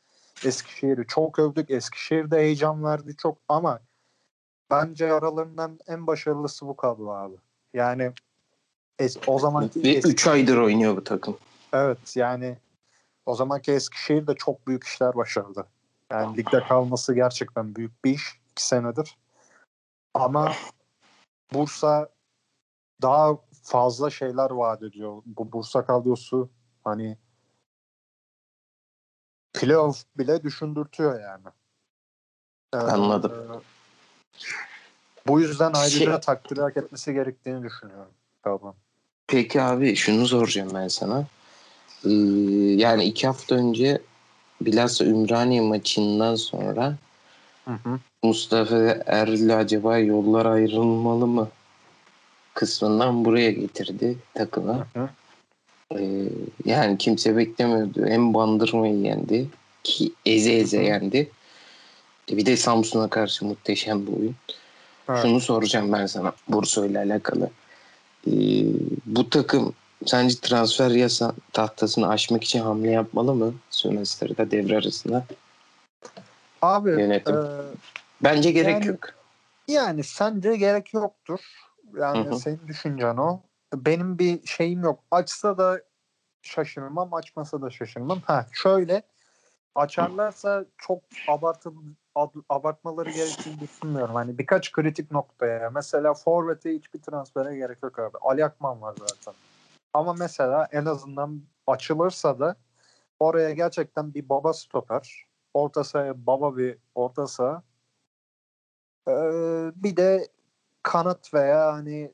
Eskişehir'i 0.45 1.07
çok 1.07 1.39
övdük. 1.39 1.71
Eskişehir 1.71 2.31
de 2.31 2.37
heyecan 2.37 2.85
verdi 2.85 3.17
çok 3.17 3.39
ama 3.49 3.81
bence 4.71 5.13
aralarından 5.13 5.79
en 5.87 6.07
başarılısı 6.07 6.67
bu 6.67 6.77
kadro 6.77 7.11
abi. 7.11 7.37
Yani 7.75 8.13
es- 8.99 9.19
o 9.27 9.39
zamanki 9.39 9.83
Ve 9.83 9.89
eski- 9.89 10.09
3 10.13 10.27
aydır 10.27 10.57
oynuyor 10.57 10.97
bu 10.97 11.05
takım. 11.05 11.39
evet 11.73 12.17
yani 12.17 12.59
o 13.27 13.35
zamanki 13.35 13.73
Eskişehir 13.73 14.27
de 14.27 14.35
çok 14.35 14.67
büyük 14.67 14.85
işler 14.85 15.15
başardı. 15.15 15.67
Yani 16.13 16.37
ligde 16.37 16.61
kalması 16.61 17.15
gerçekten 17.15 17.75
büyük 17.75 18.05
bir 18.05 18.11
iş. 18.11 18.41
2 18.53 18.67
senedir. 18.67 19.17
Ama 20.15 20.53
Bursa 21.53 22.09
daha 23.03 23.39
fazla 23.67 24.11
şeyler 24.11 24.51
vaat 24.51 24.83
ediyor. 24.83 25.23
Bu 25.27 25.53
Bursa 25.53 25.87
kadrosu 25.87 26.51
hani 26.85 27.19
playoff 29.53 30.05
bile 30.19 30.43
düşündürtüyor 30.43 31.21
yani. 31.21 31.47
Ee, 32.75 32.77
Anladım. 32.77 33.33
Bu 35.27 35.41
yüzden 35.41 35.73
ayrıca 35.75 36.05
Şey- 36.05 36.21
takdir 36.21 36.57
hak 36.59 36.77
etmesi 36.77 37.13
gerektiğini 37.15 37.63
düşünüyorum. 37.63 38.13
Tamam. 38.43 38.75
Peki 39.27 39.63
abi 39.63 39.97
şunu 39.97 40.27
soracağım 40.27 40.71
ben 40.75 40.89
sana. 40.89 41.25
Ee, 42.05 42.11
yani 42.77 43.05
iki 43.05 43.27
hafta 43.27 43.55
önce 43.55 44.03
bilhassa 44.61 45.05
Ümraniye 45.05 45.61
maçından 45.61 46.35
sonra 46.35 46.97
Hı 47.65 47.75
hı. 47.75 47.99
Mustafa 48.23 48.77
Erbil 49.07 49.59
acaba 49.59 49.99
yollar 49.99 50.47
ayrılmalı 50.47 51.27
mı 51.27 51.49
kısmından 52.57 53.25
buraya 53.25 53.51
getirdi 53.51 54.19
takımı. 54.35 54.87
Hı. 54.97 55.09
Ee, 55.99 56.29
yani 56.65 56.99
kimse 56.99 57.37
beklemiyordu. 57.37 58.07
Hem 58.07 58.35
bandırmayı 58.35 58.95
yendi 59.01 59.47
ki 59.85 60.13
eze 60.27 60.53
eze 60.53 60.83
yendi. 60.83 61.31
E 62.33 62.37
bir 62.37 62.47
de 62.47 62.57
Samsun'a 62.57 63.09
karşı 63.11 63.45
muhteşem 63.45 64.07
bir 64.07 64.13
oyun. 64.13 64.35
Evet. 65.09 65.23
Şunu 65.23 65.41
soracağım 65.41 65.93
ben 65.93 66.07
sana 66.07 66.33
Bursa 66.49 66.87
ile 66.87 66.99
alakalı. 66.99 67.51
Ee, 68.27 68.33
bu 69.07 69.31
takım 69.31 69.75
sence 70.07 70.35
transfer 70.43 70.91
yasa 70.91 71.35
tahtasını 71.53 72.09
aşmak 72.09 72.45
için 72.45 72.61
hamle 72.61 72.91
yapmalı 72.91 73.35
mı? 73.35 73.55
Sömestr'de 73.71 74.51
devre 74.51 74.77
arasında. 74.77 75.25
Abi 76.63 76.91
Yönetim. 76.91 77.35
e, 77.37 77.41
Bence 78.23 78.51
gerek 78.51 78.73
Yani- 78.73 78.87
yok. 78.87 79.15
yani 79.69 80.05
sence 80.05 80.57
gerek 80.57 80.95
yoktur. 80.95 81.41
Yani 81.97 82.27
Hı 82.27 82.31
hı. 82.31 82.37
senin 82.37 82.69
düşüncen 82.69 83.17
o. 83.17 83.41
Benim 83.75 84.19
bir 84.19 84.47
şeyim 84.47 84.83
yok. 84.83 85.05
Açsa 85.11 85.59
da 85.59 85.83
şaşırmam, 86.43 87.15
açmasa 87.15 87.63
da 87.63 87.71
şaşırmam. 87.71 88.21
Ha 88.21 88.47
şöyle 88.53 89.03
açarlarsa 89.75 90.65
çok 90.79 91.03
abartı 91.29 91.73
ad- 92.15 92.45
abartmaları 92.49 93.11
gerektiğini 93.11 93.61
düşünmüyorum. 93.61 94.15
Hani 94.15 94.39
birkaç 94.39 94.73
kritik 94.73 95.11
noktaya. 95.13 95.71
Mesela 95.71 96.15
Forvet'e 96.15 96.75
hiçbir 96.75 97.03
transfere 97.03 97.57
gerek 97.57 97.83
yok 97.83 97.99
abi. 97.99 98.19
Ali 98.21 98.45
Akman 98.45 98.83
var 98.83 98.95
zaten. 98.99 99.35
Ama 99.95 100.13
mesela 100.13 100.69
en 100.73 100.85
azından 100.85 101.43
açılırsa 101.67 102.39
da 102.39 102.57
oraya 103.21 103.53
gerçekten 103.53 104.15
bir 104.15 104.29
baba 104.29 104.53
stoper. 104.53 105.25
Orta 105.55 105.85
sahaya 105.85 106.27
baba 106.27 106.57
bir 106.57 106.79
orta 106.95 107.27
saha. 107.27 107.63
Ee, 109.09 109.13
bir 109.77 109.97
de 109.97 110.29
kanat 110.87 111.35
veya 111.35 111.73
hani 111.73 112.13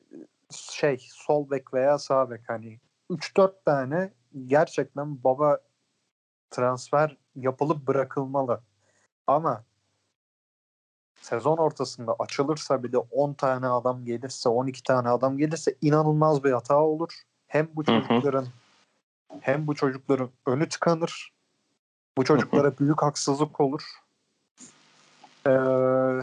şey 0.50 1.06
sol 1.10 1.50
bek 1.50 1.74
veya 1.74 1.98
sağ 1.98 2.30
bek 2.30 2.40
hani 2.48 2.80
3-4 3.10 3.52
tane 3.64 4.12
gerçekten 4.46 5.24
baba 5.24 5.58
transfer 6.50 7.16
yapılıp 7.36 7.86
bırakılmalı. 7.86 8.60
Ama 9.26 9.64
sezon 11.20 11.56
ortasında 11.56 12.16
açılırsa 12.18 12.82
bir 12.82 12.92
de 12.92 12.98
10 12.98 13.34
tane 13.34 13.66
adam 13.66 14.04
gelirse 14.04 14.48
12 14.48 14.82
tane 14.82 15.08
adam 15.08 15.38
gelirse 15.38 15.74
inanılmaz 15.80 16.44
bir 16.44 16.52
hata 16.52 16.82
olur. 16.82 17.22
Hem 17.46 17.68
bu 17.74 17.84
çocukların 17.84 18.46
hem 19.40 19.66
bu 19.66 19.74
çocukların 19.74 20.30
önü 20.46 20.68
tıkanır. 20.68 21.32
Bu 22.18 22.24
çocuklara 22.24 22.78
büyük 22.78 23.02
haksızlık 23.02 23.60
olur. 23.60 23.82
Ee, 25.46 25.50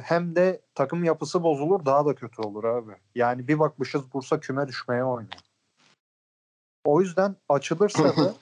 hem 0.03 0.35
de 0.35 0.61
takım 0.75 1.03
yapısı 1.03 1.43
bozulur 1.43 1.85
daha 1.85 2.05
da 2.05 2.15
kötü 2.15 2.41
olur 2.41 2.63
abi. 2.63 2.91
Yani 3.15 3.47
bir 3.47 3.59
bakmışız 3.59 4.13
Bursa 4.13 4.39
küme 4.39 4.67
düşmeye 4.67 5.03
oynuyor. 5.03 5.33
O 6.85 7.01
yüzden 7.01 7.35
açılırsa 7.49 8.03
da 8.03 8.33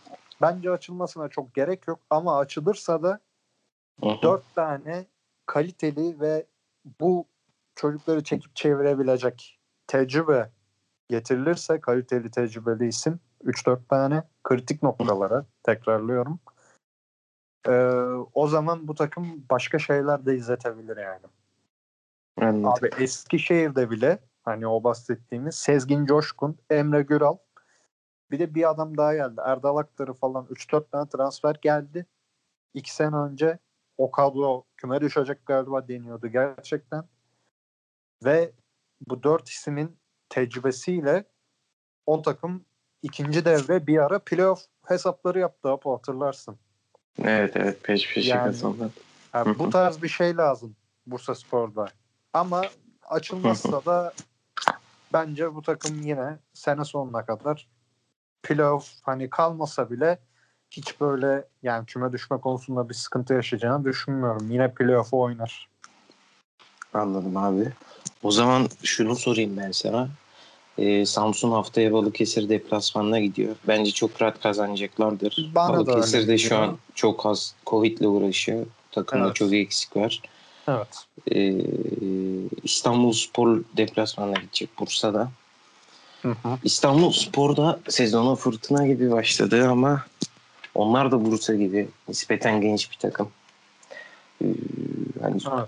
bence 0.41 0.71
açılmasına 0.71 1.29
çok 1.29 1.53
gerek 1.53 1.87
yok 1.87 1.99
ama 2.09 2.37
açılırsa 2.37 3.03
da 3.03 3.19
dört 4.03 4.55
tane 4.55 5.05
kaliteli 5.45 6.19
ve 6.19 6.45
bu 6.99 7.25
çocukları 7.75 8.23
çekip 8.23 8.55
çevirebilecek 8.55 9.59
tecrübe 9.87 10.49
getirilirse 11.09 11.81
kaliteli 11.81 12.31
tecrübeli 12.31 12.87
isim 12.87 13.19
3-4 13.43 13.79
tane 13.89 14.23
kritik 14.43 14.83
noktalara 14.83 15.45
tekrarlıyorum. 15.63 16.39
Ee, 17.67 17.71
o 18.33 18.47
zaman 18.47 18.87
bu 18.87 18.95
takım 18.95 19.45
başka 19.49 19.79
şeyler 19.79 20.25
de 20.25 20.35
izletebilir 20.35 20.97
yani. 20.97 21.25
Anladım. 22.41 22.65
Abi 22.65 23.03
Eskişehir'de 23.03 23.91
bile 23.91 24.19
hani 24.43 24.67
o 24.67 24.83
bahsettiğimiz 24.83 25.55
Sezgin 25.55 26.05
Coşkun, 26.05 26.57
Emre 26.69 27.01
Güral 27.01 27.37
bir 28.31 28.39
de 28.39 28.55
bir 28.55 28.69
adam 28.69 28.97
daha 28.97 29.15
geldi. 29.15 29.41
Erdal 29.45 29.77
Aktar'ı 29.77 30.13
falan 30.13 30.45
3-4 30.45 30.91
tane 30.91 31.09
transfer 31.09 31.55
geldi. 31.61 32.05
2 32.73 32.95
sene 32.95 33.15
önce 33.15 33.59
o 33.97 34.11
kadro 34.11 34.63
küme 34.77 35.01
düşecek 35.01 35.45
galiba 35.45 35.87
deniyordu 35.87 36.27
gerçekten. 36.27 37.03
Ve 38.23 38.51
bu 39.07 39.23
dört 39.23 39.49
ismin 39.49 39.97
tecrübesiyle 40.29 41.25
o 42.05 42.21
takım 42.21 42.65
ikinci 43.01 43.45
devre 43.45 43.87
bir 43.87 43.97
ara 43.97 44.19
playoff 44.19 44.65
hesapları 44.85 45.39
yaptı 45.39 45.69
Apo 45.69 45.93
hatırlarsın. 45.97 46.57
Evet 47.23 47.55
evet 47.55 47.83
peş 47.83 48.13
peşe 48.13 48.29
Yani- 48.29 48.43
kazandı. 48.43 48.91
Yani 49.33 49.59
bu 49.59 49.69
tarz 49.69 50.03
bir 50.03 50.07
şey 50.09 50.37
lazım 50.37 50.75
Bursa 51.07 51.35
Spor'da. 51.35 51.87
Ama 52.33 52.63
açılmazsa 53.09 53.85
da 53.85 54.13
bence 55.13 55.55
bu 55.55 55.61
takım 55.61 56.01
yine 56.01 56.37
sene 56.53 56.85
sonuna 56.85 57.25
kadar 57.25 57.67
playoff 58.43 58.89
hani 59.01 59.29
kalmasa 59.29 59.91
bile 59.91 60.19
hiç 60.71 61.01
böyle 61.01 61.47
yani 61.63 61.85
küme 61.85 62.11
düşme 62.11 62.37
konusunda 62.37 62.89
bir 62.89 62.93
sıkıntı 62.93 63.33
yaşayacağını 63.33 63.85
düşünmüyorum. 63.85 64.51
Yine 64.51 64.73
playoff'u 64.73 65.21
oynar. 65.21 65.69
Anladım 66.93 67.37
abi. 67.37 67.71
O 68.23 68.31
zaman 68.31 68.67
şunu 68.83 69.15
sorayım 69.15 69.57
ben 69.57 69.71
sana. 69.71 70.09
Ee, 70.77 71.05
Samsun 71.05 71.51
haftaya 71.51 71.93
Balıkesir 71.93 72.49
deplasmanına 72.49 73.19
gidiyor. 73.19 73.55
Bence 73.67 73.91
çok 73.91 74.21
rahat 74.21 74.41
kazanacaklardır. 74.41 75.51
Bana 75.55 75.87
Balıkesir 75.87 76.27
de 76.27 76.37
şu 76.37 76.57
an 76.57 76.77
çok 76.95 77.25
az 77.25 77.55
Covid'le 77.65 78.01
uğraşıyor. 78.05 78.65
Takımda 78.91 79.25
Evet. 79.25 79.35
çok 79.35 79.53
eksik 79.53 79.97
var. 79.97 80.21
Evet. 80.67 80.87
Ee, 81.31 81.55
İstanbul 82.63 83.11
Spor 83.11 83.63
deplasmanına 83.77 84.39
gidecek 84.39 84.69
Bursa'da. 84.79 85.31
Hı 86.21 86.29
hı. 86.31 86.57
İstanbul 86.63 87.11
Spor'da 87.11 87.79
sezona 87.89 88.35
fırtına 88.35 88.87
gibi 88.87 89.11
başladı 89.11 89.67
ama 89.67 90.05
onlar 90.75 91.11
da 91.11 91.25
Bursa 91.25 91.55
gibi 91.55 91.87
nispeten 92.07 92.61
genç 92.61 92.91
bir 92.91 92.97
takım. 92.97 93.29
Ee, 94.43 94.45
hani 95.21 95.41
Evet. 95.57 95.67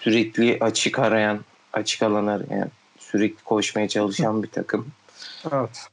sürekli 0.00 0.58
açık 0.60 0.98
arayan, 0.98 1.40
açık 1.72 2.02
alan 2.02 2.26
arayan, 2.26 2.70
sürekli 3.10 3.44
koşmaya 3.44 3.88
çalışan 3.88 4.42
bir 4.42 4.50
takım. 4.50 4.86
Evet. 5.52 5.86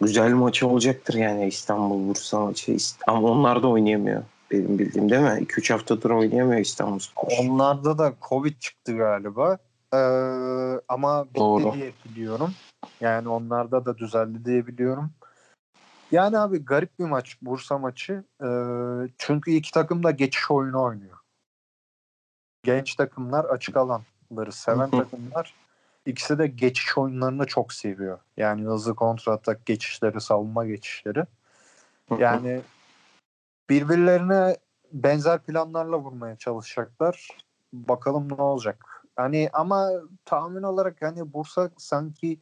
Güzel 0.00 0.32
maç 0.32 0.62
olacaktır 0.62 1.14
yani 1.14 1.46
İstanbul 1.46 2.08
Bursa 2.08 2.40
maçı. 2.40 2.76
Ama 3.06 3.28
onlar 3.28 3.62
da 3.62 3.68
oynayamıyor 3.68 4.22
benim 4.50 4.78
bildiğim 4.78 5.10
değil 5.10 5.22
mi? 5.22 5.28
2-3 5.28 5.72
haftadır 5.72 6.10
oynayamıyor 6.10 6.60
İstanbul 6.60 6.98
Spor. 6.98 7.28
Onlarda 7.40 7.98
da 7.98 8.12
Covid 8.28 8.58
çıktı 8.60 8.96
galiba. 8.96 9.58
Ee, 9.94 9.98
ama 10.88 11.24
bitti 11.24 11.40
Doğru. 11.40 11.72
diye 11.72 11.92
biliyorum. 12.04 12.54
Yani 13.00 13.28
onlarda 13.28 13.84
da 13.84 13.98
düzeldi 13.98 14.44
diye 14.44 14.66
biliyorum. 14.66 15.10
Yani 16.12 16.38
abi 16.38 16.64
garip 16.64 16.98
bir 16.98 17.04
maç 17.04 17.36
Bursa 17.42 17.78
maçı. 17.78 18.24
Ee, 18.42 18.48
çünkü 19.18 19.50
iki 19.50 19.72
takım 19.72 20.02
da 20.02 20.10
geçiş 20.10 20.50
oyunu 20.50 20.82
oynuyor. 20.82 21.18
Genç 22.64 22.94
takımlar 22.94 23.44
açık 23.44 23.76
alan 23.76 24.02
kontraları 24.28 24.52
seven 24.52 24.90
takımlar 24.90 25.54
ikisi 26.08 26.38
de 26.38 26.46
geçiş 26.46 26.98
oyunlarını 26.98 27.46
çok 27.46 27.72
seviyor. 27.72 28.18
Yani 28.36 28.64
hızlı 28.64 28.94
kontra 28.94 29.32
atak 29.32 29.66
geçişleri, 29.66 30.20
savunma 30.20 30.66
geçişleri. 30.66 31.24
Yani 32.18 32.60
birbirlerine 33.70 34.56
benzer 34.92 35.38
planlarla 35.38 35.98
vurmaya 35.98 36.36
çalışacaklar. 36.36 37.28
Bakalım 37.72 38.28
ne 38.28 38.42
olacak. 38.42 39.04
Hani 39.16 39.50
ama 39.52 39.90
tahmin 40.24 40.62
olarak 40.62 41.02
hani 41.02 41.32
Bursa 41.32 41.70
sanki 41.76 42.38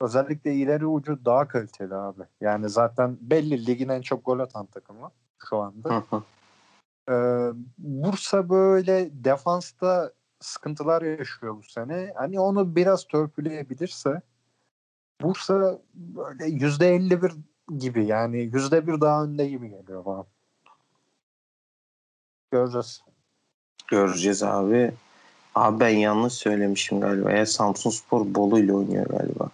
özellikle 0.00 0.54
ileri 0.54 0.86
ucu 0.86 1.24
daha 1.24 1.48
kaliteli 1.48 1.94
abi. 1.94 2.22
Yani 2.40 2.68
zaten 2.68 3.18
belli 3.20 3.66
ligin 3.66 3.88
en 3.88 4.02
çok 4.02 4.24
gol 4.24 4.38
atan 4.38 4.66
takımı 4.66 5.10
şu 5.48 5.56
anda. 5.56 6.02
Ee, 7.10 7.50
Bursa 7.78 8.48
böyle 8.48 9.24
defansta 9.24 10.12
sıkıntılar 10.40 11.02
yaşıyor 11.02 11.56
bu 11.56 11.62
sene. 11.62 12.12
Hani 12.16 12.40
onu 12.40 12.76
biraz 12.76 13.04
törpüleyebilirse 13.04 14.22
Bursa 15.20 15.78
böyle 15.94 16.46
yüzde 16.46 16.94
elli 16.94 17.22
bir 17.22 17.32
gibi 17.78 18.06
yani 18.06 18.38
yüzde 18.38 18.86
bir 18.86 19.00
daha 19.00 19.24
önde 19.24 19.48
gibi 19.48 19.70
geliyor 19.70 20.04
bana. 20.04 20.24
Göreceğiz. 22.50 23.02
Göreceğiz 23.88 24.42
abi. 24.42 24.94
Abi 25.54 25.80
ben 25.80 25.88
yanlış 25.88 26.32
söylemişim 26.32 27.00
galiba. 27.00 27.32
Ya 27.32 27.46
Samsun 27.46 27.90
Spor 27.90 28.34
Bolu 28.34 28.58
ile 28.58 28.72
oynuyor 28.72 29.06
galiba. 29.06 29.50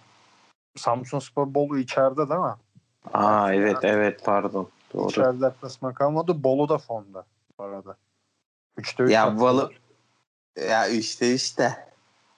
Samsun 0.75 1.19
Spor 1.19 1.53
Bolu 1.53 1.77
içeride 1.77 2.29
değil 2.29 2.39
mi? 2.39 2.55
Aa 3.13 3.53
evet 3.53 3.77
evet 3.81 4.21
pardon. 4.25 4.69
Doğru. 4.93 5.09
İçeride 5.09 5.41
deplasman 5.41 5.93
kalmadı. 5.93 6.43
Bolu 6.43 6.69
da 6.69 6.77
fonda 6.77 7.25
bu 7.59 7.63
arada. 7.63 7.97
Üçte 8.77 9.03
üç 9.03 9.11
Ya. 9.11 9.39
Bolu 9.39 9.71
ya 10.69 10.87
işte 10.87 11.33
işte. 11.33 11.75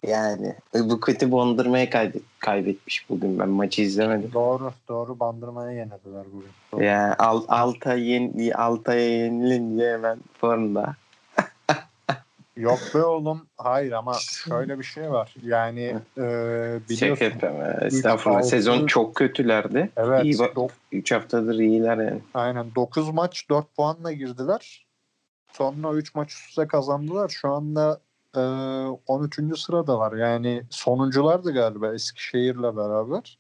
Yani 0.08 0.56
bu 0.74 1.00
kötü 1.00 1.32
bondurmayı 1.32 1.90
kaybet, 1.90 2.22
kaybetmiş 2.40 3.10
bugün 3.10 3.40
ben 3.40 3.50
maçı 3.50 3.82
izlemedim. 3.82 4.32
Doğru. 4.34 4.74
Doğru. 4.88 5.20
Bandırmaya 5.20 5.72
yenildiler 5.72 6.24
bugün. 6.34 6.50
Doğru. 6.72 6.84
Ya 6.84 7.16
Al, 7.20 7.44
Altay 7.48 8.02
yen, 8.12 8.52
Altay'a 8.52 9.10
yenilince 9.10 9.92
hemen 9.94 10.18
formda. 10.42 10.96
Yok 12.58 12.80
be 12.96 13.04
oğlum. 13.04 13.46
Hayır 13.58 13.92
ama 13.92 14.14
şöyle 14.48 14.80
bir 14.80 14.84
şey 14.84 15.12
var. 15.12 15.36
Yani 15.44 15.82
e, 15.82 15.96
Şaka 16.18 16.90
biliyorsun. 16.90 17.40
ya, 17.44 17.80
Estağfurullah. 17.82 18.38
altı- 18.40 18.50
Sezon 18.50 18.86
çok 18.88 19.16
kötülerdi. 19.16 19.90
Evet. 19.98 20.24
İyi 20.24 20.40
bak. 20.40 20.54
dok- 20.56 20.72
3 20.92 21.12
haftadır 21.12 21.60
iyiler 21.60 21.98
yani. 21.98 22.20
aynen 22.34 22.66
9 22.76 23.10
maç 23.10 23.50
4 23.50 23.76
puanla 23.76 24.12
girdiler. 24.12 24.85
Sonra 25.54 25.94
3 25.94 26.16
maç 26.16 26.34
üst 26.34 26.50
üste 26.50 26.68
kazandılar. 26.68 27.30
Şu 27.30 27.50
anda 27.50 28.00
e, 28.36 28.40
13. 29.08 29.60
sıradalar. 29.60 30.14
Yani 30.14 30.64
sonunculardı 30.70 31.54
galiba 31.54 31.94
Eskişehir'le 31.94 32.78
beraber. 32.78 33.38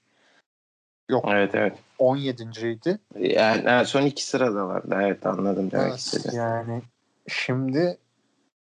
Yok 1.09 1.25
Evet 1.27 1.55
evet. 1.55 1.77
17.ydi. 1.99 2.99
Yani 3.19 3.69
ha, 3.69 3.85
son 3.85 4.01
iki 4.01 4.25
sırada 4.25 4.67
vardı. 4.67 4.95
Evet 5.01 5.25
anladım 5.25 5.71
demek 5.71 5.87
Evet, 5.87 5.99
istedi. 5.99 6.35
yani 6.35 6.81
şimdi 7.27 7.97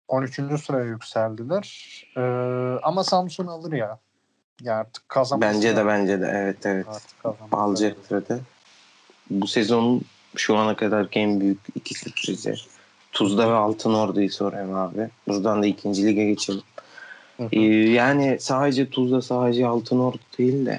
13. 0.08 0.34
sıraya 0.64 0.84
yükseldiler. 0.84 2.02
Ee, 2.16 2.20
ama 2.82 3.04
Samsun 3.04 3.46
alır 3.46 3.72
ya. 3.72 3.98
Ya 4.60 4.76
artık 4.76 5.08
kazanması 5.08 5.54
Bence 5.54 5.76
de 5.76 5.86
bence 5.86 6.20
de 6.20 6.26
evet 6.34 6.66
evet. 6.66 6.86
Alacaktır 7.52 8.28
da. 8.28 8.38
Bu 9.30 9.46
sezon 9.46 10.02
şu 10.36 10.56
ana 10.56 10.76
kadar 10.76 11.08
en 11.12 11.40
büyük 11.40 11.60
iki 11.74 11.94
sürprizi. 11.94 12.54
Tuzla 13.12 13.48
ve 13.48 13.54
Altın 13.54 13.94
Ordu'yu 13.94 14.30
sorayım 14.30 14.74
abi. 14.74 15.08
Buradan 15.28 15.62
da 15.62 15.66
ikinci 15.66 16.06
lige 16.06 16.24
geçelim. 16.24 16.62
Hı 17.36 17.42
hı. 17.42 17.48
Ee, 17.52 17.60
yani 17.90 18.36
sadece 18.40 18.90
Tuzla 18.90 19.22
sadece 19.22 19.66
Altın 19.66 19.98
Ordu 19.98 20.18
değil 20.38 20.66
de 20.66 20.78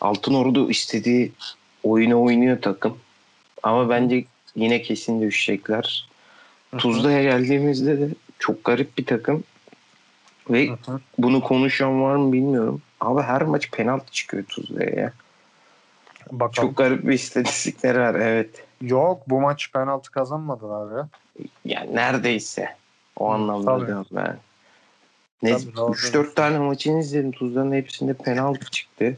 Altın 0.00 0.34
Ordu 0.34 0.70
istediği 0.70 1.32
oyunu 1.82 2.22
oynuyor 2.22 2.62
takım. 2.62 2.98
Ama 3.62 3.88
bence 3.88 4.24
yine 4.56 4.82
kesin 4.82 5.22
düşecekler. 5.22 6.08
Hı. 6.70 6.76
Tuzla'ya 6.76 7.22
geldiğimizde 7.22 8.00
de 8.00 8.08
çok 8.38 8.64
garip 8.64 8.98
bir 8.98 9.06
takım. 9.06 9.44
Ve 10.50 10.68
bunu 11.18 11.40
konuşan 11.40 12.02
var 12.02 12.16
mı 12.16 12.32
bilmiyorum. 12.32 12.82
Ama 13.00 13.22
her 13.22 13.42
maç 13.42 13.70
penaltı 13.70 14.12
çıkıyor 14.12 14.44
Tuzla'ya 14.44 14.90
ya. 14.90 15.12
Bakalım. 16.32 16.68
Çok 16.68 16.76
garip 16.76 17.04
bir 17.04 17.12
istatistikleri 17.12 17.98
var 17.98 18.14
evet. 18.14 18.64
Yok 18.80 19.22
bu 19.26 19.40
maç 19.40 19.72
penaltı 19.72 20.10
kazanmadılar 20.10 20.96
ya. 20.96 21.08
Yani 21.64 21.94
neredeyse. 21.96 22.68
O 23.16 23.30
anlamda 23.30 23.78
tabii. 23.78 23.86
diyorum 23.86 24.06
ben. 24.12 24.36
Ne, 25.42 25.52
Tabii, 25.52 25.76
doğru 25.76 25.92
3-4 25.92 26.34
tane 26.34 26.58
maçını 26.58 27.00
izledim. 27.00 27.32
Tuzla'nın 27.32 27.72
hepsinde 27.72 28.14
penaltı 28.14 28.70
çıktı. 28.70 29.16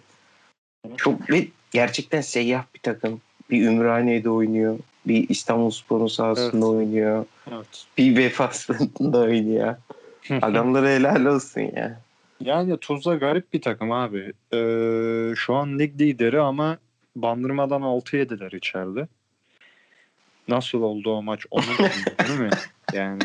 Çok 0.97 1.31
ve 1.31 1.49
gerçekten 1.71 2.21
seyyah 2.21 2.65
bir 2.75 2.81
takım. 2.81 3.21
Bir 3.51 3.67
Ümraniye'de 3.67 4.31
oynuyor. 4.31 4.79
Bir 5.07 5.29
İstanbulspor'un 5.29 6.07
sahasında 6.07 6.67
Evet. 6.67 6.77
oynuyor. 6.77 7.25
Evet. 7.53 7.87
Bir 7.99 8.17
Vefaslığında 8.17 9.19
oynuyor. 9.19 9.77
Adamlara 10.43 10.89
helal 10.89 11.25
olsun 11.25 11.61
ya. 11.61 12.01
Yani 12.41 12.77
Tuzla 12.77 13.15
garip 13.15 13.53
bir 13.53 13.63
takım 13.63 13.93
abi. 13.93 14.33
Ee, 14.53 15.35
şu 15.37 15.55
an 15.55 15.79
lig 15.79 16.01
lideri 16.01 16.41
ama 16.41 16.79
bandırmadan 17.17 17.83
6 17.83 18.17
yediler 18.17 18.53
içeride. 18.53 19.09
Nasıl 20.49 20.83
oldu 20.83 21.11
o 21.11 21.23
maç 21.23 21.47
onu 21.51 21.63
değil 22.29 22.41
mi? 22.41 22.51
Yani 22.93 23.23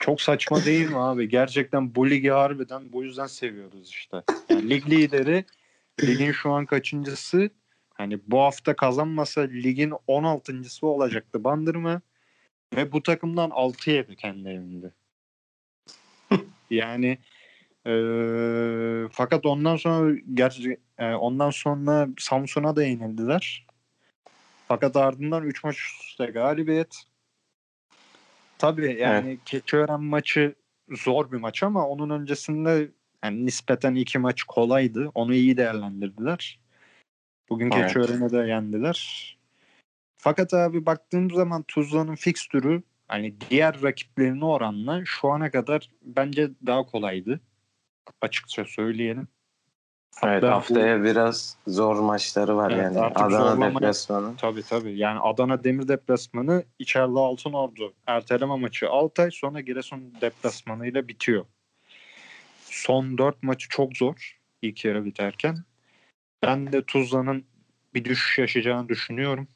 çok 0.00 0.20
saçma 0.20 0.64
değil 0.64 0.90
mi 0.90 0.98
abi? 0.98 1.28
Gerçekten 1.28 1.94
bu 1.94 2.10
ligi 2.10 2.30
harbiden 2.30 2.92
bu 2.92 3.04
yüzden 3.04 3.26
seviyoruz 3.26 3.88
işte. 3.88 4.22
Yani 4.50 4.70
lig 4.70 4.90
lideri 4.90 5.44
ligin 6.02 6.32
şu 6.32 6.50
an 6.52 6.66
kaçıncısı? 6.66 7.50
Hani 7.94 8.18
bu 8.26 8.40
hafta 8.40 8.76
kazanmasa 8.76 9.40
ligin 9.40 9.90
16.sı 10.08 10.86
olacaktı 10.86 11.44
bandırma. 11.44 12.00
Ve 12.76 12.92
bu 12.92 13.02
takımdan 13.02 13.50
6 13.50 13.90
yedi 13.90 14.16
kendi 14.16 14.48
evinde. 14.48 14.90
Yani 16.70 17.18
eee, 17.86 19.08
fakat 19.12 19.46
ondan 19.46 19.76
sonra 19.76 20.16
gerçi 20.34 20.76
e, 20.98 21.14
ondan 21.14 21.50
sonra 21.50 22.08
Samsun'a 22.18 22.76
da 22.76 22.84
yenildiler. 22.84 23.66
Fakat 24.72 24.96
ardından 24.96 25.44
3 25.44 25.64
maç 25.64 25.76
üst 25.76 26.02
üste 26.02 26.26
galibiyet. 26.26 27.04
Tabii 28.58 28.96
yani 29.00 29.38
Keçiören 29.44 30.02
maçı 30.02 30.54
zor 30.90 31.32
bir 31.32 31.36
maç 31.36 31.62
ama 31.62 31.88
onun 31.88 32.10
öncesinde 32.10 32.90
yani 33.24 33.46
nispeten 33.46 33.94
iki 33.94 34.18
maç 34.18 34.42
kolaydı. 34.42 35.10
Onu 35.14 35.34
iyi 35.34 35.56
değerlendirdiler. 35.56 36.60
Bugün 37.48 37.70
Evet. 37.70 37.86
Keçiören'e 37.86 38.30
de 38.30 38.36
yendiler. 38.48 39.38
Fakat 40.16 40.54
abi 40.54 40.86
baktığım 40.86 41.30
zaman 41.30 41.62
Tuzla'nın 41.62 42.14
fikstürü 42.14 42.82
hani 43.08 43.34
diğer 43.50 43.82
rakiplerine 43.82 44.44
oranla 44.44 45.02
şu 45.04 45.28
ana 45.28 45.50
kadar 45.50 45.90
bence 46.02 46.50
daha 46.66 46.86
kolaydı. 46.86 47.40
Açıkça 48.20 48.64
söyleyelim. 48.64 49.28
Evet 50.22 50.42
bu- 50.42 50.46
haftaya 50.46 51.04
biraz 51.04 51.56
zor 51.66 51.96
maçları 52.00 52.56
var 52.56 52.70
Evet, 52.70 52.82
yani. 52.84 53.00
Adana 53.00 53.28
zorlama- 53.30 53.80
deplasmanı. 53.80 54.36
Tabii 54.36 54.62
tabii. 54.62 54.98
Yani 54.98 55.20
Adana 55.20 55.64
Demir 55.64 55.88
deplasmanı 55.88 56.64
içeride 56.78 57.18
Altınordu 57.18 57.92
erteleme 58.06 58.56
maçı 58.56 58.90
6 58.90 59.22
ay 59.22 59.30
sonra 59.30 59.60
Giresun 59.60 60.14
deplasmanıyla 60.20 61.08
bitiyor. 61.08 61.44
Son 62.64 63.18
4 63.18 63.42
maçı 63.42 63.68
çok 63.68 63.96
zor 63.96 64.38
ilk 64.62 64.84
yarı 64.84 65.04
biterken. 65.04 65.58
Ben 66.42 66.72
de 66.72 66.82
Tuzla'nın 66.82 67.44
bir 67.94 68.04
düşüş 68.04 68.38
yaşayacağını 68.38 68.88
düşünüyorum. 68.88 69.48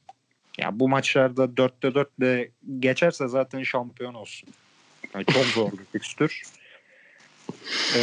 Ya 0.59 0.81
bu 0.81 0.89
maçlarda 0.89 1.45
4'te 1.45 1.95
4 1.95 2.21
de 2.21 2.51
geçerse 2.79 3.29
zaten 3.29 3.63
şampiyon 3.63 4.15
olsun. 4.15 4.49
Yani 5.15 5.25
çok 5.25 5.45
zor 5.45 5.73
bir 5.73 5.85
fikstür. 5.93 6.43
Ee, 7.97 8.01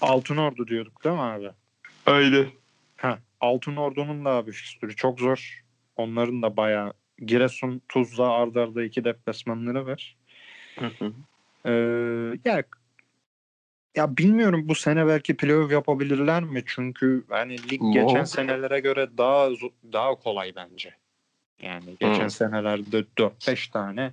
Altınordu 0.00 0.68
diyorduk 0.68 1.04
değil 1.04 1.14
mi 1.14 1.22
abi? 1.22 1.50
Öyle. 2.06 2.46
Ha, 2.96 3.18
Altın 3.40 3.76
Ordu'nun 3.76 4.24
da 4.24 4.30
abi 4.30 4.52
fikstürü 4.52 4.96
çok 4.96 5.20
zor. 5.20 5.62
Onların 5.96 6.42
da 6.42 6.56
bayağı 6.56 6.92
Giresun, 7.18 7.82
Tuzla, 7.88 8.30
arda 8.30 8.62
arda 8.62 8.84
iki 8.84 9.04
deplasmanları 9.04 9.86
var. 9.86 10.16
Ee, 11.66 11.70
ya 12.44 12.62
ya 13.96 14.16
bilmiyorum 14.16 14.68
bu 14.68 14.74
sene 14.74 15.06
belki 15.06 15.36
playoff 15.36 15.72
yapabilirler 15.72 16.42
mi? 16.42 16.62
Çünkü 16.66 17.24
hani 17.28 17.70
lig 17.70 17.80
geçen 17.92 18.24
senelere 18.24 18.80
göre 18.80 19.08
daha 19.18 19.50
daha 19.92 20.14
kolay 20.14 20.52
bence. 20.56 20.94
Yani 21.62 21.96
geçen 22.00 22.28
senelerde 22.28 23.04
4-5 23.16 23.70
tane 23.70 24.12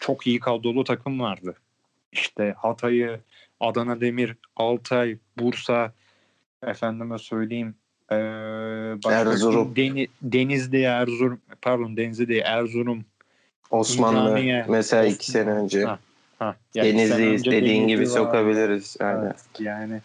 çok 0.00 0.26
iyi 0.26 0.40
kadrolu 0.40 0.84
takım 0.84 1.20
vardı. 1.20 1.56
İşte 2.12 2.54
Hatay'ı, 2.58 3.20
Adana 3.60 4.00
Demir, 4.00 4.36
Altay, 4.56 5.18
Bursa, 5.38 5.92
efendime 6.62 7.18
söyleyeyim 7.18 7.74
ee, 8.10 8.16
Erzurum. 9.06 9.76
Deni, 9.76 10.08
Denizli, 10.22 10.82
Erzurum, 10.82 11.40
pardon 11.62 11.96
Denizli 11.96 12.28
değil 12.28 12.42
Erzurum, 12.44 13.04
Osmanlı 13.70 14.18
Ümraniye, 14.18 14.66
mesela 14.68 15.04
iki 15.04 15.14
Osmanlı. 15.14 15.32
sene 15.32 15.50
önce. 15.50 15.84
Ha. 15.84 15.98
Ha, 16.38 16.56
yani 16.74 16.88
sene 16.88 16.98
Denizli'yiz 16.98 17.40
önce 17.40 17.50
dediğin 17.50 17.82
Denizli 17.82 17.86
gibi 17.86 18.02
var. 18.02 18.06
sokabiliriz. 18.06 18.96
Aynen. 19.00 19.22
Evet, 19.22 19.44
yani 19.58 20.00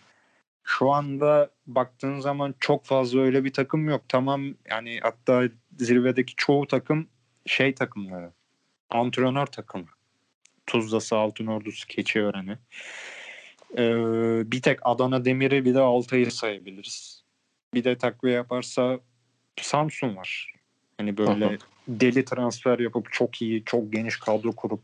şu 0.63 0.91
anda 0.91 1.49
baktığın 1.67 2.19
zaman 2.19 2.55
çok 2.59 2.85
fazla 2.85 3.21
öyle 3.21 3.43
bir 3.43 3.53
takım 3.53 3.89
yok. 3.89 4.01
Tamam 4.09 4.43
yani 4.69 4.99
hatta 5.01 5.43
zirvedeki 5.79 6.33
çoğu 6.35 6.67
takım 6.67 7.07
şey 7.45 7.75
takımları. 7.75 8.31
Antrenör 8.89 9.45
takımı. 9.45 9.85
Tuzlası, 10.67 11.15
Altınordu'su, 11.15 11.87
Keçiören'i. 11.87 12.57
Ee, 13.77 14.51
bir 14.51 14.61
tek 14.61 14.79
Adana 14.81 15.25
Demir'i 15.25 15.65
bir 15.65 15.73
de 15.73 15.79
Altay'ı 15.79 16.31
sayabiliriz. 16.31 17.23
Bir 17.73 17.83
de 17.83 17.97
takviye 17.97 18.35
yaparsa 18.35 18.99
Samsun 19.61 20.15
var. 20.15 20.53
Hani 20.97 21.17
böyle 21.17 21.57
deli 21.87 22.25
transfer 22.25 22.79
yapıp 22.79 23.11
çok 23.11 23.41
iyi, 23.41 23.63
çok 23.65 23.93
geniş 23.93 24.19
kadro 24.19 24.51
kurup 24.51 24.81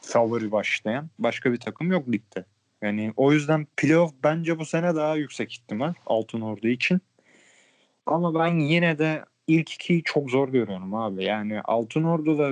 favori 0.00 0.52
başlayan 0.52 1.10
başka 1.18 1.52
bir 1.52 1.60
takım 1.60 1.92
yok 1.92 2.08
ligde. 2.08 2.44
Yani 2.82 3.12
o 3.16 3.32
yüzden 3.32 3.66
playoff 3.76 4.12
bence 4.24 4.58
bu 4.58 4.64
sene 4.64 4.94
daha 4.94 5.16
yüksek 5.16 5.52
ihtimal 5.52 5.94
Altınordu 6.06 6.68
için. 6.68 7.00
Ama 8.06 8.34
ben 8.34 8.58
yine 8.58 8.98
de 8.98 9.24
ilk 9.46 9.72
ikiyi 9.72 10.02
çok 10.02 10.30
zor 10.30 10.48
görüyorum 10.48 10.94
abi. 10.94 11.24
Yani 11.24 11.60
Altınordu 11.60 12.38
da 12.38 12.50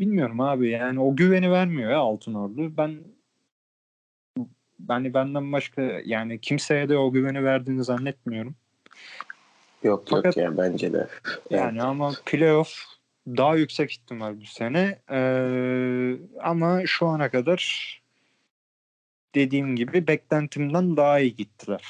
bilmiyorum 0.00 0.40
abi 0.40 0.70
yani 0.70 1.00
o 1.00 1.16
güveni 1.16 1.50
vermiyor 1.50 1.90
ya 1.90 1.98
Altınordu. 1.98 2.76
Ben 2.76 3.00
yani 4.88 5.14
benden 5.14 5.52
başka 5.52 5.82
yani 6.04 6.40
kimseye 6.40 6.88
de 6.88 6.96
o 6.96 7.12
güveni 7.12 7.44
verdiğini 7.44 7.84
zannetmiyorum. 7.84 8.54
Yok 9.82 10.04
Fakat- 10.10 10.36
yok 10.36 10.44
ya 10.44 10.56
bence 10.58 10.92
de. 10.92 11.08
Yani 11.50 11.82
ama 11.82 12.12
playoff 12.26 12.78
daha 13.26 13.56
yüksek 13.56 13.92
ihtimal 13.92 14.40
bu 14.40 14.44
sene. 14.46 14.98
Ee, 15.10 16.16
ama 16.40 16.86
şu 16.86 17.06
ana 17.06 17.30
kadar 17.30 18.02
dediğim 19.34 19.76
gibi 19.76 20.06
beklentimden 20.06 20.96
daha 20.96 21.20
iyi 21.20 21.36
gittiler 21.36 21.82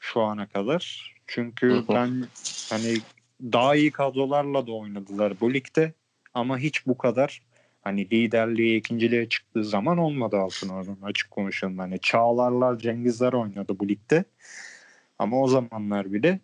şu 0.00 0.22
ana 0.22 0.46
kadar. 0.46 1.14
Çünkü 1.26 1.70
Hı 1.70 1.78
hı. 1.78 1.88
ben 1.88 2.24
hani 2.70 2.96
daha 3.42 3.76
iyi 3.76 3.90
kadrolarla 3.90 4.66
da 4.66 4.72
oynadılar 4.72 5.40
bu 5.40 5.54
ligde 5.54 5.92
ama 6.34 6.58
hiç 6.58 6.86
bu 6.86 6.98
kadar 6.98 7.42
hani 7.86 8.10
liderliğe, 8.10 8.76
ikinciliğe 8.76 9.28
çıktığı 9.28 9.64
zaman 9.64 9.98
olmadı 9.98 10.36
Altınordu'nun 10.36 11.02
açık 11.02 11.30
konuşalım. 11.30 11.78
Hani 11.78 12.00
Çağlarlar, 12.00 12.78
Cengizler 12.78 13.32
oynadı 13.32 13.78
bu 13.78 13.88
ligde. 13.88 14.24
Ama 15.18 15.42
o 15.42 15.48
zamanlar 15.48 16.12
bile 16.12 16.40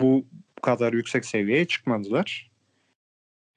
bu 0.00 0.24
kadar 0.62 0.92
yüksek 0.92 1.24
seviyeye 1.24 1.64
çıkmadılar. 1.64 2.50